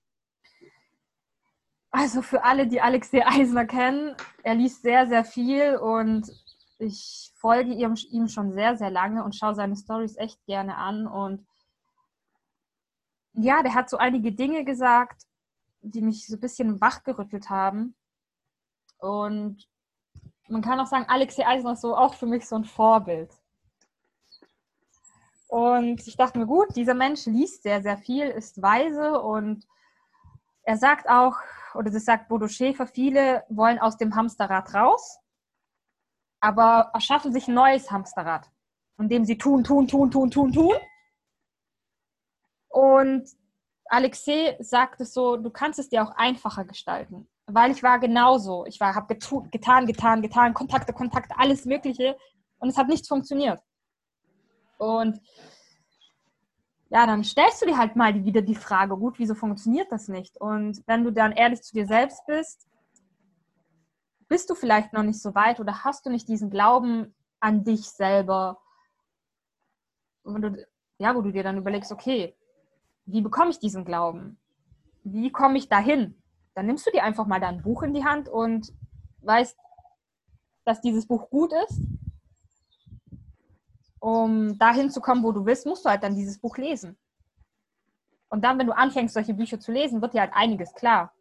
Also 1.90 2.22
für 2.22 2.44
alle, 2.44 2.66
die 2.66 2.80
Alexei 2.80 3.26
Eisner 3.26 3.64
kennen, 3.64 4.14
er 4.42 4.54
liest 4.54 4.82
sehr, 4.82 5.06
sehr 5.06 5.24
viel 5.24 5.76
und 5.76 6.30
ich 6.78 7.32
folge 7.36 7.72
ihm, 7.72 7.94
ihm 8.10 8.28
schon 8.28 8.52
sehr, 8.52 8.76
sehr 8.76 8.90
lange 8.90 9.24
und 9.24 9.34
schaue 9.34 9.54
seine 9.54 9.76
Stories 9.76 10.16
echt 10.16 10.44
gerne 10.46 10.76
an. 10.76 11.06
Und 11.06 11.46
ja, 13.32 13.62
der 13.62 13.74
hat 13.74 13.90
so 13.90 13.96
einige 13.96 14.32
Dinge 14.32 14.64
gesagt, 14.64 15.22
die 15.80 16.02
mich 16.02 16.26
so 16.26 16.36
ein 16.36 16.40
bisschen 16.40 16.80
wachgerüttelt 16.80 17.50
haben. 17.50 17.94
Und 18.98 19.68
man 20.48 20.62
kann 20.62 20.80
auch 20.80 20.86
sagen, 20.86 21.06
Alexei 21.08 21.46
Eisner 21.46 21.72
ist 21.72 21.82
so 21.82 21.96
auch 21.96 22.14
für 22.14 22.26
mich 22.26 22.46
so 22.46 22.56
ein 22.56 22.64
Vorbild. 22.64 23.30
Und 25.46 26.06
ich 26.06 26.16
dachte 26.16 26.38
mir, 26.38 26.46
gut, 26.46 26.76
dieser 26.76 26.94
Mensch 26.94 27.24
liest 27.26 27.62
sehr, 27.62 27.82
sehr 27.82 27.96
viel, 27.96 28.26
ist 28.26 28.60
weise 28.60 29.20
und 29.20 29.66
er 30.62 30.76
sagt 30.76 31.08
auch, 31.08 31.36
oder 31.74 31.90
das 31.90 32.04
sagt 32.04 32.28
Bodo 32.28 32.48
Schäfer, 32.48 32.86
viele 32.86 33.44
wollen 33.48 33.78
aus 33.78 33.96
dem 33.96 34.14
Hamsterrad 34.14 34.74
raus, 34.74 35.18
aber 36.40 36.90
erschaffen 36.94 37.32
sich 37.32 37.48
ein 37.48 37.54
neues 37.54 37.90
Hamsterrad, 37.90 38.50
indem 38.98 39.24
sie 39.24 39.38
tun, 39.38 39.64
tun, 39.64 39.88
tun, 39.88 40.10
tun, 40.10 40.30
tun, 40.30 40.52
tun. 40.52 40.74
Und 42.68 43.28
Alexei 43.86 44.56
sagt 44.60 45.00
es 45.00 45.12
so, 45.14 45.36
du 45.36 45.50
kannst 45.50 45.78
es 45.78 45.88
dir 45.88 46.02
auch 46.02 46.12
einfacher 46.16 46.64
gestalten. 46.64 47.28
Weil 47.46 47.70
ich 47.70 47.82
war 47.82 47.98
genauso. 47.98 48.66
Ich 48.66 48.80
habe 48.80 49.16
getan, 49.50 49.86
getan, 49.86 50.20
getan, 50.20 50.52
Kontakte, 50.52 50.92
Kontakte, 50.92 51.34
alles 51.38 51.64
Mögliche. 51.64 52.16
Und 52.58 52.68
es 52.68 52.76
hat 52.76 52.88
nichts 52.88 53.08
funktioniert. 53.08 53.60
Und 54.76 55.18
ja, 56.90 57.06
dann 57.06 57.22
stellst 57.22 57.60
du 57.60 57.66
dir 57.66 57.76
halt 57.76 57.96
mal 57.96 58.24
wieder 58.24 58.40
die 58.40 58.54
Frage, 58.54 58.96
gut, 58.96 59.18
wieso 59.18 59.34
funktioniert 59.34 59.92
das 59.92 60.08
nicht? 60.08 60.40
Und 60.40 60.82
wenn 60.86 61.04
du 61.04 61.12
dann 61.12 61.32
ehrlich 61.32 61.62
zu 61.62 61.74
dir 61.74 61.86
selbst 61.86 62.24
bist, 62.26 62.66
bist 64.28 64.48
du 64.48 64.54
vielleicht 64.54 64.92
noch 64.92 65.02
nicht 65.02 65.20
so 65.20 65.34
weit 65.34 65.60
oder 65.60 65.84
hast 65.84 66.06
du 66.06 66.10
nicht 66.10 66.28
diesen 66.28 66.50
Glauben 66.50 67.14
an 67.40 67.64
dich 67.64 67.90
selber, 67.90 68.58
wo 70.24 70.38
du, 70.38 70.66
ja, 70.98 71.14
wo 71.14 71.22
du 71.22 71.30
dir 71.30 71.42
dann 71.42 71.58
überlegst, 71.58 71.92
okay, 71.92 72.34
wie 73.04 73.20
bekomme 73.20 73.50
ich 73.50 73.58
diesen 73.58 73.84
Glauben? 73.84 74.38
Wie 75.04 75.30
komme 75.30 75.58
ich 75.58 75.68
dahin? 75.68 76.22
Dann 76.54 76.66
nimmst 76.66 76.86
du 76.86 76.90
dir 76.90 77.04
einfach 77.04 77.26
mal 77.26 77.40
dein 77.40 77.62
Buch 77.62 77.82
in 77.82 77.94
die 77.94 78.04
Hand 78.04 78.28
und 78.28 78.72
weißt, 79.20 79.56
dass 80.64 80.80
dieses 80.80 81.06
Buch 81.06 81.30
gut 81.30 81.52
ist 81.64 81.80
um 84.00 84.58
dahin 84.58 84.90
zu 84.90 85.00
kommen, 85.00 85.22
wo 85.22 85.32
du 85.32 85.44
willst, 85.44 85.66
musst 85.66 85.84
du 85.84 85.90
halt 85.90 86.02
dann 86.02 86.14
dieses 86.14 86.38
Buch 86.38 86.56
lesen. 86.56 86.96
Und 88.28 88.44
dann, 88.44 88.58
wenn 88.58 88.66
du 88.66 88.76
anfängst, 88.76 89.14
solche 89.14 89.34
Bücher 89.34 89.58
zu 89.58 89.72
lesen, 89.72 90.02
wird 90.02 90.14
dir 90.14 90.20
halt 90.20 90.32
einiges 90.34 90.74
klar. 90.74 91.12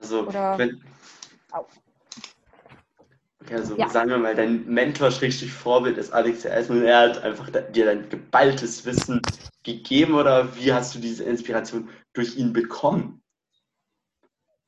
Also, 0.00 0.26
Oder, 0.26 0.58
wenn, 0.58 0.82
okay, 3.40 3.54
also 3.54 3.76
ja. 3.76 3.88
sagen 3.88 4.10
wir 4.10 4.18
mal, 4.18 4.34
dein 4.34 4.64
Mentor, 4.66 5.10
Schrägstrich 5.10 5.52
Vorbild 5.52 5.98
ist 5.98 6.12
Alex 6.12 6.46
Eismann. 6.46 6.82
Er 6.84 7.10
hat 7.10 7.22
einfach 7.22 7.50
dir 7.72 7.84
dein 7.84 8.08
geballtes 8.08 8.84
Wissen 8.86 9.20
gegeben 9.62 10.14
oder 10.14 10.56
wie 10.56 10.72
hast 10.72 10.94
du 10.94 10.98
diese 10.98 11.24
Inspiration 11.24 11.88
durch 12.12 12.36
ihn 12.36 12.52
bekommen? 12.52 13.22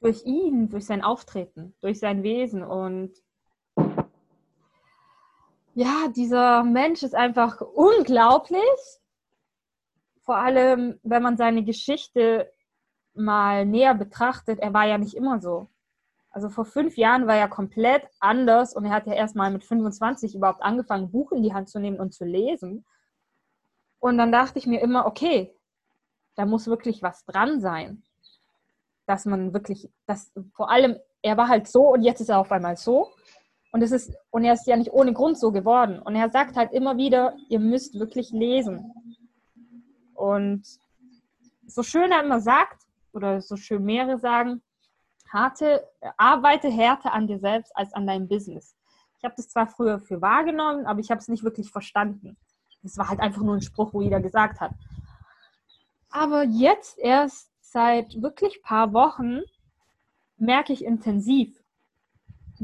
Durch 0.01 0.25
ihn, 0.25 0.69
durch 0.69 0.85
sein 0.85 1.03
Auftreten, 1.03 1.75
durch 1.81 1.99
sein 1.99 2.23
Wesen 2.23 2.63
und 2.63 3.13
ja, 5.75 6.09
dieser 6.15 6.63
Mensch 6.63 7.03
ist 7.03 7.15
einfach 7.15 7.61
unglaublich. 7.61 8.61
Vor 10.23 10.37
allem, 10.37 10.99
wenn 11.03 11.23
man 11.23 11.37
seine 11.37 11.65
Geschichte 11.65 12.51
mal 13.13 13.67
näher 13.67 13.95
betrachtet, 13.95 14.61
er 14.61 14.73
war 14.73 14.87
ja 14.87 14.99
nicht 14.99 15.15
immer 15.15 15.41
so. 15.41 15.69
Also 16.31 16.49
vor 16.49 16.65
fünf 16.65 16.97
Jahren 16.97 17.27
war 17.27 17.37
er 17.37 17.49
komplett 17.49 18.09
anders 18.19 18.75
und 18.75 18.87
er 18.87 18.91
hat 18.91 19.07
ja 19.07 19.13
erst 19.13 19.37
mal 19.37 19.53
mit 19.53 19.65
25 19.65 20.35
überhaupt 20.35 20.63
angefangen, 20.63 21.11
Buch 21.11 21.31
in 21.31 21.43
die 21.43 21.55
Hand 21.55 21.69
zu 21.69 21.79
nehmen 21.79 22.01
und 22.01 22.13
zu 22.13 22.25
lesen. 22.25 22.85
Und 24.01 24.19
dann 24.19 24.33
dachte 24.33 24.59
ich 24.59 24.67
mir 24.67 24.81
immer, 24.81 25.07
okay, 25.07 25.55
da 26.35 26.45
muss 26.45 26.67
wirklich 26.67 27.03
was 27.03 27.25
dran 27.25 27.61
sein. 27.61 28.03
Dass 29.07 29.27
man 29.27 29.53
wirklich, 29.53 29.91
dass 30.07 30.33
vor 30.55 30.71
allem, 30.71 30.99
er 31.23 31.37
war 31.37 31.49
halt 31.49 31.69
so 31.69 31.93
und 31.93 32.03
jetzt 32.03 32.21
ist 32.21 32.31
er 32.31 32.39
auf 32.39 32.51
einmal 32.51 32.77
so. 32.77 33.13
Und, 33.75 33.83
es 33.83 33.91
ist, 33.91 34.15
und 34.31 34.45
er 34.45 34.53
ist 34.53 34.69
ja 34.69 34.77
nicht 34.77 34.93
ohne 34.93 35.13
Grund 35.13 35.37
so 35.37 35.51
geworden. 35.51 35.99
Und 35.99 36.15
er 36.15 36.31
sagt 36.31 36.55
halt 36.55 36.73
immer 36.73 36.97
wieder, 36.97 37.35
ihr 37.49 37.59
müsst 37.59 37.99
wirklich 37.99 38.31
lesen. 38.31 38.93
Und 40.15 40.63
so 41.67 41.83
schön 41.83 42.13
er 42.13 42.23
immer 42.23 42.39
sagt, 42.39 42.85
oder 43.13 43.41
so 43.41 43.57
schön 43.57 43.85
mehrere 43.85 44.17
sagen, 44.21 44.63
harte, 45.29 45.85
arbeite 46.17 46.71
härter 46.71 47.13
an 47.13 47.27
dir 47.27 47.41
selbst 47.41 47.77
als 47.77 47.93
an 47.95 48.07
deinem 48.07 48.29
Business. 48.29 48.77
Ich 49.19 49.25
habe 49.25 49.35
das 49.37 49.49
zwar 49.49 49.67
früher 49.67 49.99
für 49.99 50.23
wahrgenommen, 50.23 50.87
aber 50.87 51.01
ich 51.01 51.11
habe 51.11 51.19
es 51.19 51.27
nicht 51.27 51.43
wirklich 51.43 51.73
verstanden. 51.73 52.37
Das 52.85 52.97
war 52.97 53.09
halt 53.09 53.19
einfach 53.19 53.43
nur 53.43 53.57
ein 53.57 53.61
Spruch, 53.61 53.93
wo 53.93 54.03
jeder 54.03 54.21
gesagt 54.21 54.61
hat. 54.61 54.71
Aber 56.11 56.45
jetzt 56.45 56.97
erst 57.01 57.51
seit 57.61 58.23
wirklich 58.23 58.63
paar 58.63 58.93
Wochen 58.93 59.41
merke 60.37 60.73
ich 60.73 60.85
intensiv, 60.85 61.64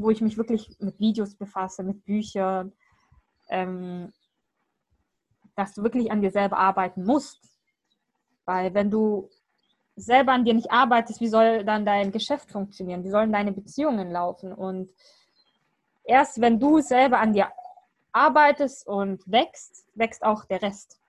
wo 0.01 0.09
ich 0.09 0.21
mich 0.21 0.37
wirklich 0.37 0.75
mit 0.79 0.99
Videos 0.99 1.35
befasse, 1.35 1.83
mit 1.83 2.05
Büchern, 2.05 2.73
ähm, 3.49 4.11
dass 5.55 5.73
du 5.73 5.83
wirklich 5.83 6.11
an 6.11 6.21
dir 6.21 6.31
selber 6.31 6.57
arbeiten 6.57 7.03
musst. 7.03 7.39
Weil 8.45 8.73
wenn 8.73 8.89
du 8.89 9.29
selber 9.95 10.31
an 10.31 10.45
dir 10.45 10.53
nicht 10.53 10.71
arbeitest, 10.71 11.21
wie 11.21 11.27
soll 11.27 11.63
dann 11.63 11.85
dein 11.85 12.11
Geschäft 12.11 12.51
funktionieren? 12.51 13.03
Wie 13.03 13.09
sollen 13.09 13.31
deine 13.31 13.51
Beziehungen 13.51 14.11
laufen? 14.11 14.53
Und 14.53 14.91
erst 16.03 16.41
wenn 16.41 16.59
du 16.59 16.79
selber 16.79 17.19
an 17.19 17.33
dir 17.33 17.51
arbeitest 18.11 18.87
und 18.87 19.21
wächst, 19.25 19.85
wächst 19.95 20.23
auch 20.23 20.45
der 20.45 20.61
Rest. 20.61 20.99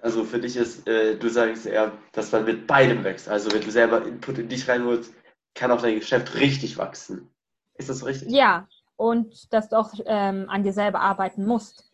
Also 0.00 0.24
für 0.24 0.38
dich 0.38 0.56
ist, 0.56 0.86
äh, 0.86 1.16
du 1.16 1.28
sagst 1.28 1.66
eher, 1.66 1.92
dass 2.12 2.30
man 2.30 2.44
mit 2.44 2.66
beidem 2.66 3.02
wächst. 3.02 3.28
Also 3.28 3.50
wenn 3.52 3.62
du 3.62 3.70
selber 3.70 4.06
Input 4.06 4.38
in 4.38 4.48
dich 4.48 4.68
reinholst, 4.68 5.12
kann 5.54 5.70
auch 5.70 5.80
dein 5.80 5.98
Geschäft 5.98 6.34
richtig 6.34 6.76
wachsen. 6.76 7.30
Ist 7.78 7.88
das 7.88 8.04
richtig? 8.04 8.30
Ja, 8.30 8.66
und 8.96 9.52
dass 9.52 9.68
du 9.68 9.78
auch 9.78 9.92
ähm, 10.06 10.46
an 10.48 10.62
dir 10.62 10.72
selber 10.72 11.00
arbeiten 11.00 11.44
musst. 11.46 11.90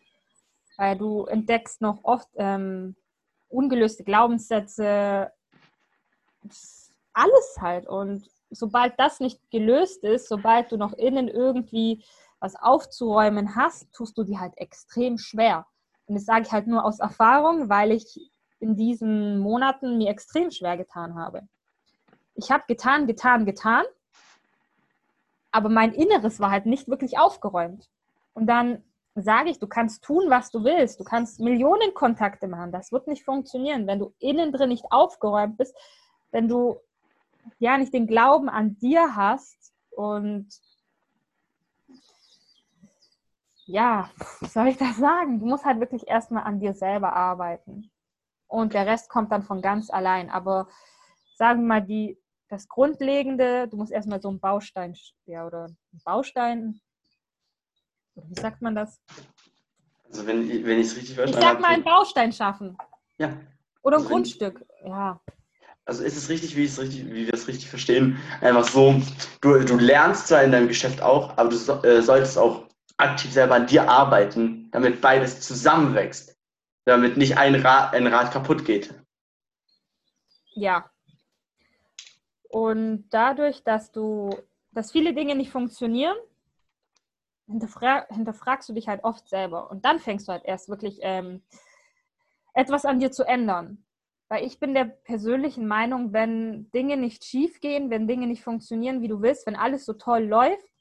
Weil 0.77 0.97
du 0.97 1.25
entdeckst 1.25 1.81
noch 1.81 2.03
oft 2.03 2.29
ähm, 2.35 2.95
ungelöste 3.49 4.03
Glaubenssätze, 4.03 5.31
alles 7.13 7.57
halt. 7.59 7.87
Und 7.87 8.27
sobald 8.49 8.99
das 8.99 9.19
nicht 9.19 9.39
gelöst 9.51 10.03
ist, 10.03 10.27
sobald 10.27 10.71
du 10.71 10.77
noch 10.77 10.93
innen 10.93 11.27
irgendwie 11.27 12.03
was 12.39 12.55
aufzuräumen 12.55 13.55
hast, 13.55 13.93
tust 13.93 14.17
du 14.17 14.23
dir 14.23 14.39
halt 14.39 14.57
extrem 14.57 15.17
schwer. 15.17 15.65
Und 16.07 16.15
das 16.15 16.25
sage 16.25 16.41
ich 16.45 16.51
halt 16.51 16.67
nur 16.67 16.83
aus 16.83 16.99
Erfahrung, 16.99 17.69
weil 17.69 17.91
ich 17.91 18.19
in 18.59 18.75
diesen 18.75 19.39
Monaten 19.39 19.97
mir 19.97 20.09
extrem 20.09 20.51
schwer 20.51 20.75
getan 20.75 21.15
habe. 21.15 21.47
Ich 22.35 22.51
habe 22.51 22.63
getan, 22.67 23.07
getan, 23.07 23.45
getan 23.45 23.85
aber 25.53 25.69
mein 25.69 25.93
Inneres 25.93 26.39
war 26.39 26.51
halt 26.51 26.65
nicht 26.65 26.89
wirklich 26.89 27.19
aufgeräumt. 27.19 27.89
Und 28.33 28.47
dann 28.47 28.83
sage 29.15 29.51
ich, 29.51 29.59
du 29.59 29.67
kannst 29.67 30.03
tun, 30.03 30.23
was 30.29 30.49
du 30.49 30.63
willst. 30.63 30.99
Du 30.99 31.03
kannst 31.03 31.39
Millionen 31.39 31.93
Kontakte 31.93 32.47
machen. 32.47 32.71
Das 32.71 32.91
wird 32.91 33.07
nicht 33.07 33.23
funktionieren, 33.23 33.85
wenn 33.85 33.99
du 33.99 34.13
innen 34.17 34.51
drin 34.51 34.69
nicht 34.69 34.85
aufgeräumt 34.89 35.57
bist, 35.57 35.75
wenn 36.31 36.47
du 36.47 36.77
ja 37.59 37.77
nicht 37.77 37.93
den 37.93 38.07
Glauben 38.07 38.49
an 38.49 38.77
dir 38.79 39.15
hast 39.15 39.73
und 39.91 40.47
ja, 43.65 44.09
wie 44.39 44.47
soll 44.47 44.67
ich 44.67 44.77
das 44.77 44.97
sagen? 44.97 45.39
Du 45.39 45.45
musst 45.45 45.65
halt 45.65 45.79
wirklich 45.79 46.07
erstmal 46.07 46.43
an 46.43 46.59
dir 46.59 46.73
selber 46.73 47.13
arbeiten. 47.13 47.91
Und 48.47 48.73
der 48.73 48.87
Rest 48.87 49.09
kommt 49.09 49.31
dann 49.31 49.43
von 49.43 49.61
ganz 49.61 49.91
allein. 49.91 50.31
Aber 50.31 50.67
sagen 51.35 51.61
wir 51.61 51.67
mal, 51.67 51.81
die 51.81 52.17
das 52.53 52.67
Grundlegende, 52.67 53.67
du 53.67 53.77
musst 53.77 53.91
erstmal 53.91 54.21
so 54.21 54.29
einen 54.29 54.39
Baustein, 54.39 54.95
ja, 55.25 55.45
oder 55.45 55.65
einen 55.65 56.01
Baustein, 56.05 56.79
wie 58.15 58.39
sagt 58.39 58.61
man 58.61 58.75
das? 58.75 59.01
Also 60.05 60.27
wenn, 60.27 60.47
wenn 60.47 60.79
ich 60.79 60.87
es 60.87 60.95
richtig 60.95 61.15
verstanden 61.15 61.45
habe. 61.45 61.55
Ich 61.57 61.61
sag 61.61 61.61
mal 61.61 61.73
einen 61.73 61.83
Baustein 61.83 62.31
schaffen. 62.31 62.77
Ja. 63.17 63.35
Oder 63.81 63.97
ein 63.97 64.01
also 64.01 64.09
Grundstück, 64.09 64.63
ja. 64.85 65.19
Also 65.85 66.03
ist 66.03 66.15
es 66.15 66.29
richtig, 66.29 66.55
wie, 66.55 66.61
richtig, 66.61 67.07
wie 67.07 67.25
wir 67.25 67.33
es 67.33 67.47
richtig 67.47 67.69
verstehen, 67.69 68.17
einfach 68.39 68.65
so, 68.65 69.01
du, 69.41 69.65
du 69.65 69.77
lernst 69.77 70.27
zwar 70.27 70.43
in 70.43 70.51
deinem 70.51 70.67
Geschäft 70.67 71.01
auch, 71.01 71.35
aber 71.37 71.49
du 71.49 71.87
äh, 71.87 72.01
solltest 72.01 72.37
auch 72.37 72.67
aktiv 72.97 73.33
selber 73.33 73.55
an 73.55 73.67
dir 73.67 73.89
arbeiten, 73.89 74.69
damit 74.71 75.01
beides 75.01 75.41
zusammenwächst, 75.41 76.37
damit 76.85 77.17
nicht 77.17 77.37
ein 77.37 77.55
Rad, 77.55 77.93
ein 77.93 78.07
Rad 78.07 78.31
kaputt 78.31 78.63
geht. 78.63 78.93
Ja, 80.53 80.85
und 82.53 83.09
dadurch, 83.09 83.63
dass 83.63 83.91
du, 83.91 84.29
dass 84.73 84.91
viele 84.91 85.15
Dinge 85.15 85.33
nicht 85.33 85.49
funktionieren, 85.49 86.15
hinterfrag, 87.47 88.07
hinterfragst 88.09 88.69
du 88.69 88.73
dich 88.73 88.87
halt 88.87 89.03
oft 89.03 89.27
selber. 89.27 89.71
Und 89.71 89.85
dann 89.85 89.97
fängst 89.97 90.27
du 90.27 90.33
halt 90.33 90.45
erst 90.45 90.69
wirklich 90.69 90.99
ähm, 91.01 91.41
etwas 92.53 92.85
an 92.85 92.99
dir 92.99 93.11
zu 93.11 93.23
ändern. 93.23 93.83
Weil 94.27 94.45
ich 94.45 94.59
bin 94.59 94.75
der 94.75 94.85
persönlichen 94.85 95.65
Meinung, 95.65 96.13
wenn 96.13 96.69
Dinge 96.69 96.95
nicht 96.95 97.23
schief 97.23 97.59
gehen, 97.59 97.89
wenn 97.89 98.07
Dinge 98.07 98.27
nicht 98.27 98.43
funktionieren, 98.43 99.01
wie 99.01 99.07
du 99.07 99.23
willst, 99.23 99.47
wenn 99.47 99.55
alles 99.55 99.83
so 99.83 99.93
toll 99.93 100.21
läuft, 100.21 100.71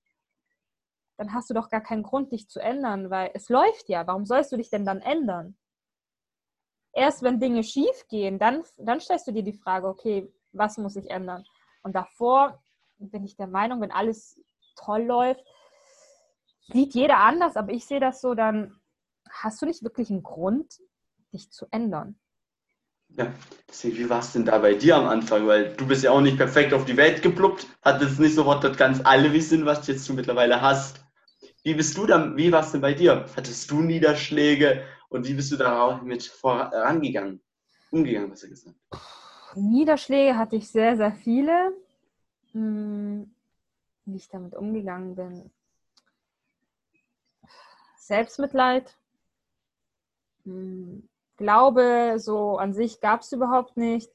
dann 1.16 1.32
hast 1.32 1.48
du 1.48 1.54
doch 1.54 1.70
gar 1.70 1.82
keinen 1.82 2.02
Grund, 2.02 2.32
dich 2.32 2.50
zu 2.50 2.60
ändern, 2.60 3.08
weil 3.08 3.30
es 3.32 3.48
läuft 3.48 3.88
ja. 3.88 4.06
Warum 4.06 4.26
sollst 4.26 4.52
du 4.52 4.58
dich 4.58 4.68
denn 4.68 4.84
dann 4.84 5.00
ändern? 5.00 5.56
Erst 6.92 7.22
wenn 7.22 7.40
Dinge 7.40 7.64
schief 7.64 8.08
gehen, 8.10 8.38
dann, 8.38 8.62
dann 8.76 9.00
stellst 9.00 9.26
du 9.26 9.32
dir 9.32 9.42
die 9.42 9.56
Frage, 9.56 9.88
okay, 9.88 10.30
was 10.52 10.76
muss 10.76 10.96
ich 10.96 11.10
ändern? 11.10 11.46
Und 11.82 11.94
davor 11.94 12.62
bin 12.98 13.24
ich 13.24 13.36
der 13.36 13.46
Meinung, 13.46 13.80
wenn 13.80 13.90
alles 13.90 14.40
toll 14.76 15.02
läuft, 15.02 15.44
sieht 16.72 16.94
jeder 16.94 17.18
anders, 17.18 17.56
aber 17.56 17.72
ich 17.72 17.86
sehe 17.86 18.00
das 18.00 18.20
so, 18.20 18.34
dann 18.34 18.80
hast 19.28 19.60
du 19.60 19.66
nicht 19.66 19.82
wirklich 19.82 20.10
einen 20.10 20.22
Grund, 20.22 20.80
dich 21.32 21.50
zu 21.50 21.66
ändern. 21.70 22.18
Ja, 23.08 23.32
deswegen, 23.68 23.98
wie 23.98 24.08
war 24.08 24.20
es 24.20 24.32
denn 24.32 24.46
da 24.46 24.58
bei 24.58 24.74
dir 24.74 24.96
am 24.96 25.06
Anfang? 25.06 25.46
Weil 25.46 25.74
du 25.74 25.86
bist 25.86 26.02
ja 26.02 26.12
auch 26.12 26.20
nicht 26.20 26.38
perfekt 26.38 26.72
auf 26.72 26.84
die 26.84 26.96
Welt 26.96 27.22
gepluppt, 27.22 27.66
hattest 27.82 28.20
nicht 28.20 28.34
sofort 28.34 28.64
das 28.64 28.76
ganz 28.76 29.00
alle 29.04 29.32
Wissen, 29.32 29.66
was 29.66 29.86
jetzt 29.86 30.08
du 30.08 30.14
mittlerweile 30.14 30.62
hast. 30.62 31.04
Wie 31.62 31.74
bist 31.74 31.96
du 31.96 32.06
dann, 32.06 32.36
wie 32.36 32.50
war 32.52 32.62
es 32.62 32.72
denn 32.72 32.80
bei 32.80 32.94
dir? 32.94 33.26
Hattest 33.36 33.70
du 33.70 33.82
Niederschläge 33.82 34.84
und 35.10 35.28
wie 35.28 35.34
bist 35.34 35.52
du 35.52 35.56
darauf 35.56 36.00
mit 36.02 36.24
vorangegangen? 36.24 37.42
umgegangen, 37.92 38.30
besser 38.30 38.48
gesagt? 38.48 38.76
Niederschläge 39.56 40.36
hatte 40.36 40.56
ich 40.56 40.70
sehr, 40.70 40.96
sehr 40.96 41.12
viele. 41.12 41.74
Hm, 42.52 43.34
wie 44.04 44.16
ich 44.16 44.28
damit 44.28 44.54
umgegangen 44.54 45.14
bin. 45.14 45.50
Selbstmitleid. 47.98 48.96
Hm, 50.44 51.08
Glaube 51.36 52.14
so 52.18 52.58
an 52.58 52.74
sich 52.74 53.00
gab 53.00 53.22
es 53.22 53.32
überhaupt 53.32 53.76
nicht. 53.76 54.10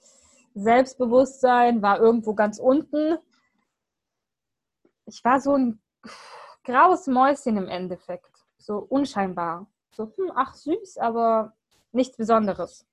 Selbstbewusstsein 0.54 1.82
war 1.82 2.00
irgendwo 2.00 2.34
ganz 2.34 2.60
unten. 2.60 3.18
Ich 5.06 5.24
war 5.24 5.40
so 5.40 5.56
ein 5.56 5.80
graues 6.64 7.08
Mäuschen 7.08 7.58
im 7.58 7.68
Endeffekt. 7.68 8.46
So 8.58 8.78
unscheinbar. 8.78 9.68
So, 9.92 10.14
hm, 10.16 10.32
ach 10.36 10.54
süß, 10.54 10.98
aber 10.98 11.54
nichts 11.92 12.18
Besonderes. 12.18 12.86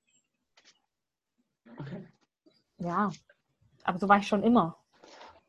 Okay. 1.77 2.07
Ja, 2.77 3.11
aber 3.83 3.99
so 3.99 4.09
war 4.09 4.17
ich 4.17 4.27
schon 4.27 4.43
immer. 4.43 4.77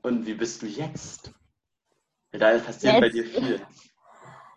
Und 0.03 0.27
wie 0.27 0.35
bist 0.35 0.62
du 0.62 0.67
jetzt? 0.67 1.33
Da 2.33 2.59
passiert 2.59 2.95
jetzt, 2.95 3.01
bei 3.01 3.09
dir 3.09 3.25
viel. 3.25 3.67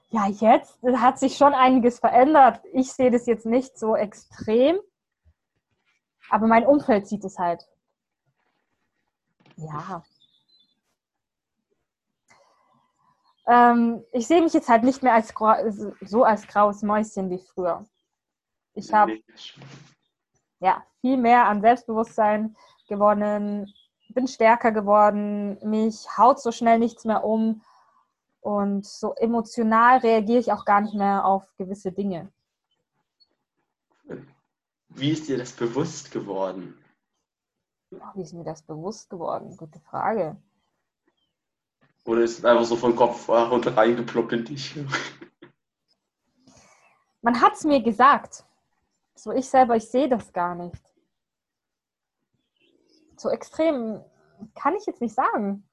Ja, 0.10 0.28
jetzt 0.28 0.80
hat 0.84 1.20
sich 1.20 1.38
schon 1.38 1.54
einiges 1.54 2.00
verändert. 2.00 2.62
Ich 2.74 2.92
sehe 2.92 3.12
das 3.12 3.26
jetzt 3.26 3.46
nicht 3.46 3.78
so 3.78 3.96
extrem, 3.96 4.80
aber 6.30 6.48
mein 6.48 6.66
Umfeld 6.66 7.08
sieht 7.08 7.24
es 7.24 7.38
halt. 7.38 7.68
Ja. 9.56 10.04
Ähm, 13.48 14.04
ich 14.12 14.28
sehe 14.28 14.42
mich 14.42 14.54
jetzt 14.54 14.70
halt 14.70 14.84
nicht 14.84 15.02
mehr 15.02 15.14
als 15.14 15.34
so 16.02 16.24
als 16.24 16.48
graues 16.48 16.84
Mäuschen 16.84 17.30
wie 17.30 17.40
früher. 17.40 17.86
Ich 18.74 18.94
habe 18.94 19.20
ja 20.60 20.84
viel 21.02 21.18
mehr 21.18 21.48
an 21.48 21.62
Selbstbewusstsein 21.62 22.56
gewonnen, 22.88 23.74
bin 24.10 24.28
stärker 24.28 24.72
geworden, 24.72 25.58
mich 25.64 26.08
haut 26.18 26.42
so 26.42 26.52
schnell 26.52 26.80
nichts 26.80 27.06
mehr 27.06 27.24
um 27.24 27.62
und 28.42 28.86
so 28.86 29.14
emotional 29.16 30.00
reagiere 30.00 30.40
ich 30.40 30.52
auch 30.52 30.66
gar 30.66 30.82
nicht 30.82 30.96
mehr 30.96 31.26
auf 31.26 31.46
gewisse 31.58 31.92
Dinge. 31.92 32.32
Wie 34.90 35.12
ist 35.12 35.28
dir 35.28 35.38
das 35.38 35.52
bewusst 35.52 36.12
geworden? 36.12 36.78
Wie 38.16 38.22
ist 38.22 38.34
mir 38.34 38.44
das 38.44 38.62
bewusst 38.64 39.10
geworden? 39.10 39.56
Gute 39.56 39.80
Frage. 39.80 40.36
Oder 42.06 42.22
ist 42.22 42.40
es 42.40 42.46
einfach 42.46 42.66
so 42.66 42.76
von 42.76 42.96
Kopf 42.96 43.30
runter 43.30 43.76
reingeploppt 43.78 44.34
in 44.34 44.46
dich? 44.46 44.76
Man 47.22 47.40
hat 47.40 47.54
es 47.54 47.64
mir 47.64 47.82
gesagt. 47.82 48.46
So 49.20 49.32
ich 49.34 49.50
selber, 49.50 49.76
ich 49.76 49.90
sehe 49.90 50.08
das 50.08 50.32
gar 50.32 50.56
nicht. 50.56 50.82
So 53.18 53.30
extrem 53.30 54.02
kann 54.56 54.78
ich 54.78 54.86
jetzt 54.86 55.02
nicht 55.02 55.14
sagen. 55.14 55.68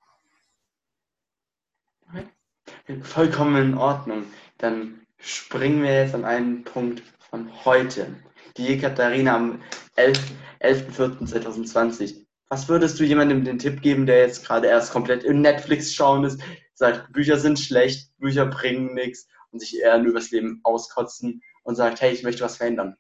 Vollkommen 3.03 3.63
in 3.63 3.79
Ordnung. 3.79 4.25
Dann 4.59 5.07
springen 5.19 5.85
wir 5.85 6.03
jetzt 6.03 6.17
an 6.17 6.25
einen 6.25 6.65
Punkt 6.65 7.05
von 7.31 7.49
heute. 7.65 8.17
Die 8.57 8.77
Katharina 8.79 9.37
am 9.37 9.63
11.04.2020. 9.97 12.03
11. 12.03 12.27
Was 12.49 12.69
würdest 12.69 12.99
du 12.99 13.05
jemandem 13.05 13.45
den 13.45 13.61
Tipp 13.61 13.81
geben, 13.81 14.07
der 14.07 14.23
jetzt 14.23 14.45
gerade 14.45 14.67
erst 14.67 14.91
komplett 14.91 15.23
in 15.23 15.41
Netflix 15.41 15.95
schauen 15.95 16.25
ist, 16.25 16.43
sagt, 16.75 17.13
Bücher 17.13 17.39
sind 17.39 17.61
schlecht, 17.61 18.11
Bücher 18.19 18.47
bringen 18.47 18.93
nichts 18.95 19.29
und 19.53 19.61
sich 19.61 19.79
eher 19.79 19.99
nur 19.99 20.11
übers 20.11 20.33
Leben 20.33 20.59
auskotzen 20.65 21.45
und 21.63 21.77
sagt, 21.77 22.01
hey, 22.01 22.13
ich 22.13 22.25
möchte 22.25 22.43
was 22.43 22.57
verändern? 22.57 22.97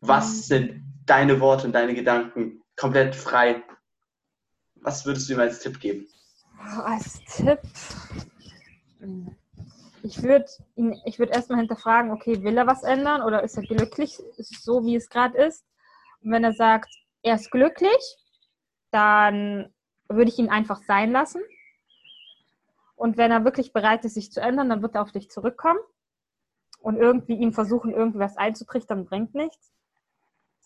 Was 0.00 0.28
mhm. 0.28 0.42
sind 0.42 0.84
deine 1.06 1.40
Worte 1.40 1.66
und 1.66 1.72
deine 1.72 1.94
Gedanken 1.94 2.62
komplett 2.76 3.14
frei? 3.14 3.62
Was 4.76 5.04
würdest 5.04 5.28
du 5.28 5.34
ihm 5.34 5.40
als 5.40 5.60
Tipp 5.60 5.78
geben? 5.80 6.06
Als 6.84 7.22
Tipp 7.24 7.60
ich 10.02 10.22
würde 10.22 10.46
ihn, 10.76 11.00
ich 11.04 11.18
würde 11.18 11.32
erstmal 11.32 11.58
hinterfragen, 11.58 12.10
okay, 12.10 12.42
will 12.42 12.56
er 12.56 12.66
was 12.66 12.82
ändern 12.82 13.22
oder 13.22 13.42
ist 13.42 13.56
er 13.56 13.62
glücklich, 13.62 14.18
so 14.36 14.84
wie 14.84 14.96
es 14.96 15.08
gerade 15.08 15.38
ist? 15.38 15.64
Und 16.22 16.32
wenn 16.32 16.44
er 16.44 16.52
sagt, 16.52 16.94
er 17.22 17.34
ist 17.34 17.50
glücklich, 17.50 18.16
dann 18.90 19.72
würde 20.08 20.30
ich 20.30 20.38
ihn 20.38 20.50
einfach 20.50 20.82
sein 20.82 21.12
lassen. 21.12 21.42
Und 22.96 23.16
wenn 23.16 23.30
er 23.30 23.44
wirklich 23.44 23.72
bereit 23.72 24.04
ist, 24.04 24.14
sich 24.14 24.32
zu 24.32 24.40
ändern, 24.40 24.68
dann 24.68 24.82
wird 24.82 24.94
er 24.94 25.02
auf 25.02 25.12
dich 25.12 25.30
zurückkommen 25.30 25.80
und 26.80 26.96
irgendwie 26.96 27.34
ihm 27.34 27.52
versuchen, 27.52 27.92
irgendwas 27.92 28.36
einzutrichtern, 28.36 29.06
bringt 29.06 29.34
nichts. 29.34 29.72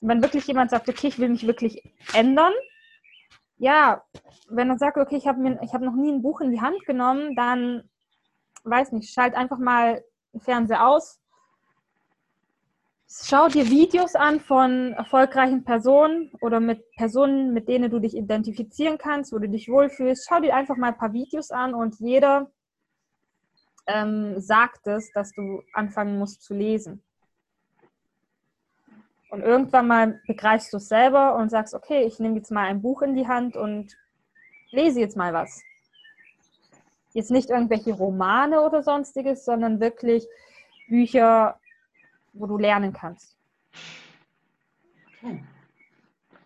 Wenn 0.07 0.23
wirklich 0.23 0.47
jemand 0.47 0.71
sagt, 0.71 0.88
okay, 0.88 1.09
ich 1.09 1.19
will 1.19 1.31
mich 1.31 1.47
wirklich 1.47 1.83
ändern, 2.12 2.53
ja, 3.57 4.03
wenn 4.51 4.69
er 4.69 4.77
sagt, 4.77 4.99
okay, 4.99 5.17
ich 5.17 5.27
habe 5.27 5.59
hab 5.73 5.81
noch 5.81 5.95
nie 5.95 6.12
ein 6.12 6.23
Buch 6.23 6.43
in 6.43 6.51
die 6.51 6.61
Hand 6.61 6.85
genommen, 6.85 7.35
dann 7.37 7.88
weiß 8.64 8.93
nicht, 8.93 9.12
schalt 9.12 9.35
einfach 9.35 9.59
mal 9.59 10.05
den 10.35 10.40
Fernseher 10.40 10.87
aus. 10.87 11.21
Schau 13.09 13.49
dir 13.49 13.71
Videos 13.71 14.14
an 14.14 14.40
von 14.40 14.93
erfolgreichen 14.93 15.64
Personen 15.64 16.33
oder 16.40 16.61
mit 16.61 16.85
Personen, 16.97 17.55
mit 17.55 17.69
denen 17.69 17.90
du 17.90 17.99
dich 17.99 18.14
identifizieren 18.14 18.99
kannst, 18.99 19.33
wo 19.33 19.38
du 19.38 19.49
dich 19.49 19.69
wohlfühlst. 19.69 20.27
Schau 20.29 20.40
dir 20.40 20.55
einfach 20.55 20.77
mal 20.77 20.88
ein 20.88 20.99
paar 20.99 21.12
Videos 21.14 21.51
an 21.51 21.75
und 21.75 21.99
jeder 22.01 22.51
ähm, 23.87 24.38
sagt 24.40 24.87
es, 24.87 25.11
dass 25.12 25.33
du 25.33 25.62
anfangen 25.73 26.19
musst 26.19 26.43
zu 26.43 26.55
lesen. 26.55 27.03
Und 29.35 29.42
irgendwann 29.42 29.88
mal 29.88 30.20
begreifst 30.29 30.73
du 30.73 30.77
es 30.77 30.87
selber 30.87 31.35
und 31.35 31.51
sagst, 31.51 31.75
okay, 31.75 32.05
ich 32.05 32.20
nehme 32.20 32.37
jetzt 32.37 32.53
mal 32.53 32.66
ein 32.66 32.81
Buch 32.81 33.03
in 33.03 33.16
die 33.16 33.27
Hand 33.27 33.57
und 33.57 33.99
lese 34.70 35.01
jetzt 35.01 35.16
mal 35.16 35.33
was. 35.33 35.61
Jetzt 37.14 37.33
nicht 37.33 37.51
irgendwelche 37.51 37.94
Romane 37.94 38.61
oder 38.61 38.85
sonstiges, 38.85 39.44
sondern 39.44 39.81
wirklich 39.81 40.25
Bücher, 40.87 41.59
wo 42.33 42.47
du 42.47 42.59
lernen 42.59 42.92
kannst. 42.92 43.37
Okay. 45.20 45.42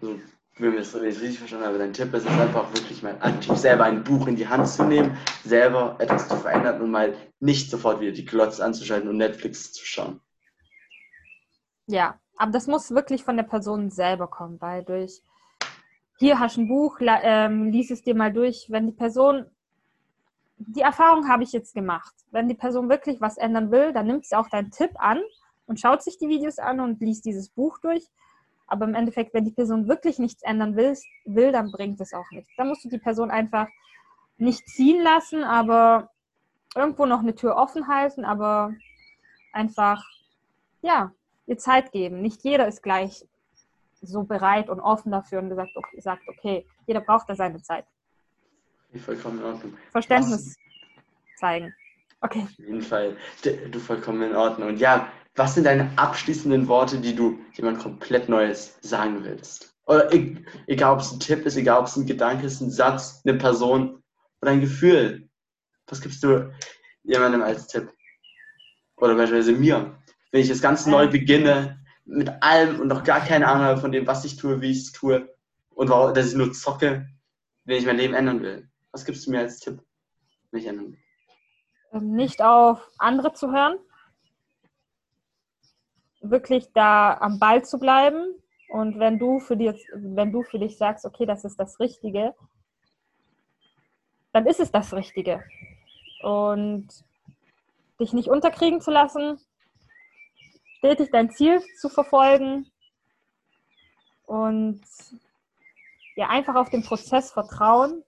Also, 0.00 0.18
wenn 0.56 0.72
ich 0.72 0.80
es 0.80 0.94
richtig 0.94 1.38
verstanden 1.40 1.66
habe, 1.66 1.76
dein 1.76 1.92
Tipp 1.92 2.14
ist 2.14 2.24
es 2.24 2.40
einfach 2.40 2.72
wirklich 2.72 3.02
mal 3.02 3.18
aktiv 3.20 3.54
selber 3.56 3.84
ein 3.84 4.02
Buch 4.02 4.26
in 4.28 4.36
die 4.36 4.48
Hand 4.48 4.66
zu 4.66 4.84
nehmen, 4.84 5.14
selber 5.44 5.96
etwas 5.98 6.26
zu 6.26 6.36
verändern 6.36 6.80
und 6.80 6.90
mal 6.90 7.14
nicht 7.38 7.70
sofort 7.70 8.00
wieder 8.00 8.12
die 8.12 8.24
Glotze 8.24 8.64
anzuschalten 8.64 9.10
und 9.10 9.18
Netflix 9.18 9.74
zu 9.74 9.84
schauen. 9.84 10.20
Ja, 11.86 12.18
aber 12.38 12.52
das 12.52 12.66
muss 12.66 12.90
wirklich 12.90 13.24
von 13.24 13.36
der 13.36 13.44
Person 13.44 13.90
selber 13.90 14.28
kommen, 14.28 14.60
weil 14.60 14.84
durch 14.84 15.22
hier 16.18 16.40
hast 16.40 16.56
du 16.56 16.62
ein 16.62 16.68
Buch, 16.68 16.98
ähm, 17.00 17.70
lies 17.70 17.90
es 17.90 18.02
dir 18.02 18.14
mal 18.14 18.32
durch. 18.32 18.66
Wenn 18.70 18.86
die 18.86 18.92
Person 18.92 19.46
die 20.58 20.80
Erfahrung 20.80 21.28
habe 21.28 21.44
ich 21.44 21.52
jetzt 21.52 21.74
gemacht. 21.74 22.12
Wenn 22.30 22.48
die 22.48 22.54
Person 22.54 22.88
wirklich 22.88 23.20
was 23.20 23.36
ändern 23.36 23.70
will, 23.70 23.92
dann 23.92 24.06
nimmt 24.06 24.26
sie 24.26 24.36
auch 24.36 24.48
deinen 24.48 24.70
Tipp 24.70 24.90
an 24.96 25.20
und 25.66 25.80
schaut 25.80 26.02
sich 26.02 26.18
die 26.18 26.28
Videos 26.28 26.58
an 26.58 26.80
und 26.80 27.00
liest 27.00 27.24
dieses 27.24 27.48
Buch 27.48 27.78
durch. 27.78 28.04
Aber 28.66 28.84
im 28.84 28.94
Endeffekt, 28.94 29.32
wenn 29.32 29.44
die 29.44 29.52
Person 29.52 29.88
wirklich 29.88 30.18
nichts 30.18 30.42
ändern 30.42 30.76
will, 30.76 30.96
will 31.24 31.52
dann 31.52 31.70
bringt 31.70 32.00
es 32.00 32.12
auch 32.12 32.30
nichts. 32.32 32.50
Dann 32.56 32.68
musst 32.68 32.84
du 32.84 32.88
die 32.88 32.98
Person 32.98 33.30
einfach 33.30 33.68
nicht 34.36 34.66
ziehen 34.68 35.02
lassen, 35.02 35.42
aber 35.44 36.10
irgendwo 36.74 37.06
noch 37.06 37.20
eine 37.20 37.34
Tür 37.34 37.56
offen 37.56 37.88
halten, 37.88 38.24
aber 38.24 38.72
einfach, 39.52 40.04
ja, 40.82 41.12
ihr 41.48 41.58
Zeit 41.58 41.92
geben. 41.92 42.20
Nicht 42.20 42.44
jeder 42.44 42.68
ist 42.68 42.82
gleich 42.82 43.26
so 44.00 44.22
bereit 44.22 44.68
und 44.68 44.80
offen 44.80 45.10
dafür 45.10 45.40
und 45.40 45.48
gesagt, 45.48 45.72
okay, 45.74 46.00
sagt, 46.00 46.22
okay, 46.28 46.66
jeder 46.86 47.00
braucht 47.00 47.28
da 47.28 47.34
seine 47.34 47.60
Zeit. 47.62 47.84
Vollkommen 49.04 49.40
in 49.40 49.44
Ordnung. 49.44 49.76
Verständnis 49.90 50.56
was? 50.56 51.38
zeigen. 51.38 51.74
Okay. 52.20 52.42
Auf 52.42 52.58
jeden 52.58 52.82
Fall. 52.82 53.16
Du 53.42 53.78
vollkommen 53.78 54.22
in 54.22 54.36
Ordnung. 54.36 54.68
Und 54.68 54.78
ja, 54.78 55.12
was 55.36 55.54
sind 55.54 55.64
deine 55.64 55.90
abschließenden 55.96 56.68
Worte, 56.68 56.98
die 56.98 57.14
du 57.14 57.38
jemand 57.52 57.78
komplett 57.80 58.28
Neues 58.28 58.76
sagen 58.80 59.24
willst? 59.24 59.74
Oder 59.86 60.12
egal, 60.66 60.94
ob 60.94 61.00
es 61.00 61.12
ein 61.12 61.20
Tipp 61.20 61.46
ist, 61.46 61.56
egal, 61.56 61.80
ob 61.80 61.86
es 61.86 61.96
ein 61.96 62.06
Gedanke 62.06 62.46
ist, 62.46 62.60
ein 62.60 62.70
Satz, 62.70 63.22
eine 63.24 63.38
Person 63.38 64.02
oder 64.42 64.50
ein 64.50 64.60
Gefühl. 64.60 65.28
Was 65.86 66.00
gibst 66.00 66.22
du 66.22 66.52
jemandem 67.04 67.42
als 67.42 67.68
Tipp? 67.68 67.90
Oder 68.96 69.14
beispielsweise 69.14 69.52
mir. 69.52 69.96
Wenn 70.30 70.42
ich 70.42 70.48
das 70.48 70.60
ganz 70.60 70.86
neu 70.86 71.08
beginne, 71.08 71.78
mit 72.04 72.42
allem 72.42 72.80
und 72.80 72.88
noch 72.88 73.04
gar 73.04 73.20
keine 73.20 73.46
Ahnung 73.46 73.64
habe 73.64 73.80
von 73.80 73.92
dem, 73.92 74.06
was 74.06 74.24
ich 74.24 74.36
tue, 74.36 74.60
wie 74.60 74.70
ich 74.70 74.78
es 74.78 74.92
tue 74.92 75.34
und 75.74 75.90
dass 75.90 76.28
ich 76.28 76.34
nur 76.34 76.52
zocke, 76.52 77.06
wenn 77.64 77.76
ich 77.76 77.86
mein 77.86 77.98
Leben 77.98 78.14
ändern 78.14 78.42
will. 78.42 78.68
Was 78.92 79.04
gibst 79.04 79.26
du 79.26 79.30
mir 79.30 79.40
als 79.40 79.60
Tipp? 79.60 79.82
Ähm, 80.52 80.96
nicht 81.92 82.42
auf 82.42 82.90
andere 82.98 83.32
zu 83.34 83.52
hören. 83.52 83.78
Wirklich 86.20 86.72
da 86.72 87.16
am 87.18 87.38
Ball 87.38 87.64
zu 87.64 87.78
bleiben. 87.78 88.34
Und 88.70 88.98
wenn 88.98 89.18
du 89.18 89.38
für 89.38 89.56
dich, 89.56 89.86
wenn 89.94 90.32
du 90.32 90.42
für 90.42 90.58
dich 90.58 90.76
sagst, 90.76 91.04
okay, 91.04 91.26
das 91.26 91.44
ist 91.44 91.58
das 91.58 91.78
Richtige, 91.78 92.34
dann 94.32 94.46
ist 94.46 94.60
es 94.60 94.70
das 94.70 94.92
Richtige. 94.94 95.42
Und 96.22 96.88
dich 98.00 98.12
nicht 98.12 98.28
unterkriegen 98.28 98.80
zu 98.80 98.90
lassen, 98.90 99.38
stetig 100.78 101.10
dein 101.10 101.30
Ziel 101.30 101.60
zu 101.80 101.88
verfolgen 101.88 102.70
und 104.26 104.80
ja, 106.16 106.28
einfach 106.28 106.54
auf 106.54 106.70
den 106.70 106.82
Prozess 106.82 107.32
vertrauen. 107.32 108.02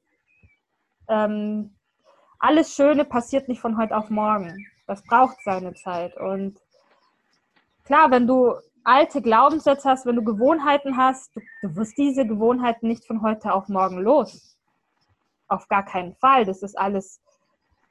Ähm, 1.09 1.75
alles 2.39 2.75
Schöne 2.75 3.05
passiert 3.05 3.49
nicht 3.49 3.61
von 3.61 3.77
heute 3.77 3.97
auf 3.97 4.11
morgen. 4.11 4.67
Das 4.87 5.03
braucht 5.03 5.43
seine 5.45 5.75
Zeit. 5.75 6.17
Und 6.17 6.59
klar, 7.85 8.11
wenn 8.11 8.27
du 8.27 8.55
alte 8.85 9.21
Glaubenssätze 9.21 9.89
hast, 9.89 10.07
wenn 10.07 10.17
du 10.17 10.25
Gewohnheiten 10.25 10.97
hast, 10.97 11.35
du, 11.37 11.41
du 11.63 11.77
wirst 11.77 11.99
diese 11.99 12.27
Gewohnheiten 12.27 12.89
nicht 12.89 13.05
von 13.05 13.23
heute 13.23 13.53
auf 13.53 13.69
morgen 13.69 13.99
los. 13.99 14.57
Auf 15.49 15.69
gar 15.69 15.85
keinen 15.85 16.15
Fall. 16.15 16.45
Das 16.45 16.63
ist 16.63 16.79
alles 16.79 17.21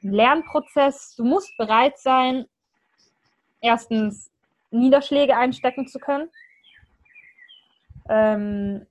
ein 0.03 0.11
Lernprozess. 0.11 1.15
Du 1.15 1.23
musst 1.23 1.55
bereit 1.57 1.97
sein, 1.99 2.45
erstens 3.61 4.31
Niederschläge 4.71 5.35
einstecken 5.35 5.87
zu 5.87 5.99
können, 5.99 6.29
ähm, 8.07 8.85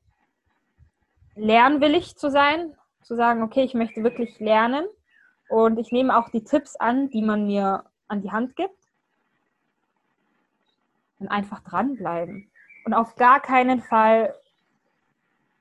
lernwillig 1.35 2.17
zu 2.17 2.31
sein, 2.31 2.75
zu 3.03 3.15
sagen, 3.15 3.43
okay, 3.43 3.63
ich 3.63 3.75
möchte 3.75 4.03
wirklich 4.03 4.39
lernen 4.39 4.87
und 5.49 5.79
ich 5.79 5.93
nehme 5.93 6.17
auch 6.17 6.29
die 6.31 6.45
Tipps 6.45 6.77
an, 6.77 7.11
die 7.11 7.23
man 7.23 7.47
mir 7.47 7.85
an 8.09 8.23
die 8.23 8.33
Hand 8.33 8.57
gibt 8.57 8.79
und 11.19 11.29
einfach 11.29 11.61
dranbleiben 11.61 12.51
und 12.85 12.95
auf 12.95 13.17
gar 13.17 13.41
keinen 13.41 13.81
Fall 13.81 14.35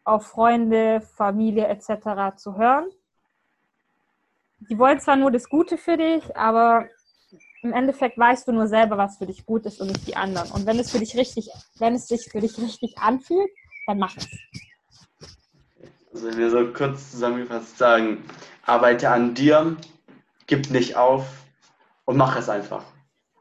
auf 0.04 0.28
Freunde, 0.28 1.02
Familie 1.02 1.68
etc. 1.68 2.38
zu 2.38 2.58
hören. 2.58 2.86
Die 4.70 4.80
wollen 4.80 5.00
zwar 5.00 5.18
nur 5.18 5.32
das 5.32 5.50
Gute 5.50 5.78
für 5.78 5.98
dich, 5.98 6.36
aber 6.36 6.88
im 7.62 7.74
Endeffekt 7.74 8.18
weißt 8.18 8.48
du 8.48 8.52
nur 8.52 8.68
selber, 8.68 8.98
was 8.98 9.18
für 9.18 9.26
dich 9.26 9.46
gut 9.46 9.66
ist 9.66 9.82
und 9.82 9.88
nicht 9.88 10.08
die 10.08 10.16
anderen. 10.16 10.52
Und 10.52 10.66
wenn 10.66 10.80
es 10.80 10.92
für 10.92 11.00
dich 11.00 11.16
richtig, 11.16 11.50
wenn 11.80 11.96
es 11.96 12.08
sich 12.08 12.30
für 12.32 12.40
dich 12.40 12.58
richtig 12.58 12.98
anfühlt, 12.98 13.50
dann 13.88 14.00
mach 14.00 14.16
es. 14.18 14.28
Also 16.14 16.28
wenn 16.28 16.38
wir 16.38 16.50
so 16.50 16.74
kurz 16.74 17.12
zusammengefasst 17.12 17.78
sagen, 17.78 18.24
arbeite 18.64 19.10
an 19.10 19.34
dir, 19.34 19.78
gib 20.48 20.70
nicht 20.72 20.96
auf 20.96 21.26
und 22.06 22.18
mach 22.18 22.38
es 22.38 22.50
einfach. 22.50 22.84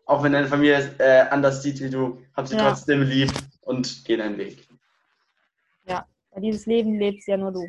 Auch 0.05 0.23
wenn 0.23 0.33
deine 0.33 0.47
Familie 0.47 0.77
es 0.77 1.01
äh, 1.01 1.27
anders 1.31 1.63
sieht 1.63 1.81
wie 1.81 1.91
du, 1.91 2.23
hab 2.35 2.47
sie 2.47 2.57
ja. 2.57 2.69
trotzdem 2.69 3.03
lieb 3.03 3.33
und 3.63 4.05
geh 4.05 4.17
deinen 4.17 4.39
Weg. 4.39 4.67
Ja, 5.87 6.07
weil 6.31 6.43
dieses 6.43 6.67
Leben 6.67 6.99
lebst 6.99 7.27
ja 7.29 7.37
nur 7.37 7.53
du. 7.53 7.67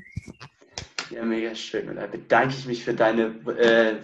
Ja, 1.10 1.24
mega 1.24 1.56
schön. 1.56 1.90
Und 1.90 1.96
da 1.96 2.06
bedanke 2.06 2.56
ich 2.56 2.66
mich 2.68 2.84
für 2.84 2.94
deine 2.94 3.28
äh, 3.58 3.96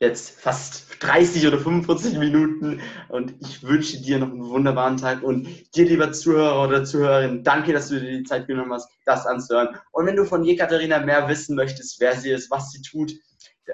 jetzt 0.00 0.40
fast 0.40 0.86
30 1.04 1.46
oder 1.46 1.58
45 1.58 2.18
Minuten 2.18 2.80
und 3.08 3.34
ich 3.40 3.62
wünsche 3.62 4.00
dir 4.00 4.18
noch 4.18 4.30
einen 4.30 4.48
wunderbaren 4.48 4.96
Tag 4.96 5.22
und 5.22 5.46
dir, 5.76 5.84
lieber 5.84 6.10
Zuhörer 6.12 6.66
oder 6.66 6.84
Zuhörerin, 6.84 7.44
danke, 7.44 7.72
dass 7.72 7.88
du 7.88 8.00
dir 8.00 8.18
die 8.18 8.24
Zeit 8.24 8.46
genommen 8.46 8.72
hast, 8.72 8.90
das 9.04 9.26
anzuhören. 9.26 9.76
Und 9.92 10.06
wenn 10.06 10.16
du 10.16 10.24
von 10.24 10.42
Jekaterina 10.42 11.00
mehr 11.00 11.28
wissen 11.28 11.54
möchtest, 11.54 12.00
wer 12.00 12.16
sie 12.16 12.30
ist, 12.30 12.50
was 12.50 12.70
sie 12.70 12.82
tut, 12.82 13.12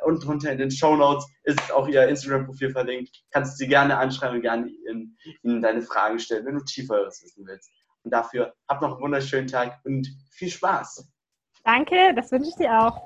unten 0.05 0.21
drunter 0.21 0.53
in 0.53 0.59
den 0.59 0.71
Show 0.71 0.97
Notes 0.97 1.27
ist 1.45 1.73
auch 1.73 1.89
ihr 1.89 2.07
Instagram-Profil 2.09 2.71
verlinkt. 2.71 3.25
Kannst 3.31 3.55
du 3.55 3.65
sie 3.65 3.69
gerne 3.69 3.97
anschreiben 3.97 4.37
und 4.37 4.43
gerne 4.43 4.69
ihnen, 4.69 5.17
ihnen 5.43 5.62
deine 5.62 5.83
Fragen 5.83 6.19
stellen, 6.19 6.45
wenn 6.45 6.59
du 6.59 6.65
tieferes 6.65 7.23
wissen 7.23 7.47
willst. 7.47 7.71
Und 8.03 8.11
dafür 8.11 8.55
hab 8.69 8.83
noch 8.83 8.93
einen 8.93 9.01
wunderschönen 9.01 9.47
Tag 9.47 9.81
und 9.85 10.09
viel 10.31 10.51
Spaß. 10.51 11.09
Danke, 11.65 12.12
das 12.15 12.31
wünsche 12.31 12.51
ich 12.51 12.57
dir 12.57 12.79
auch. 12.79 13.01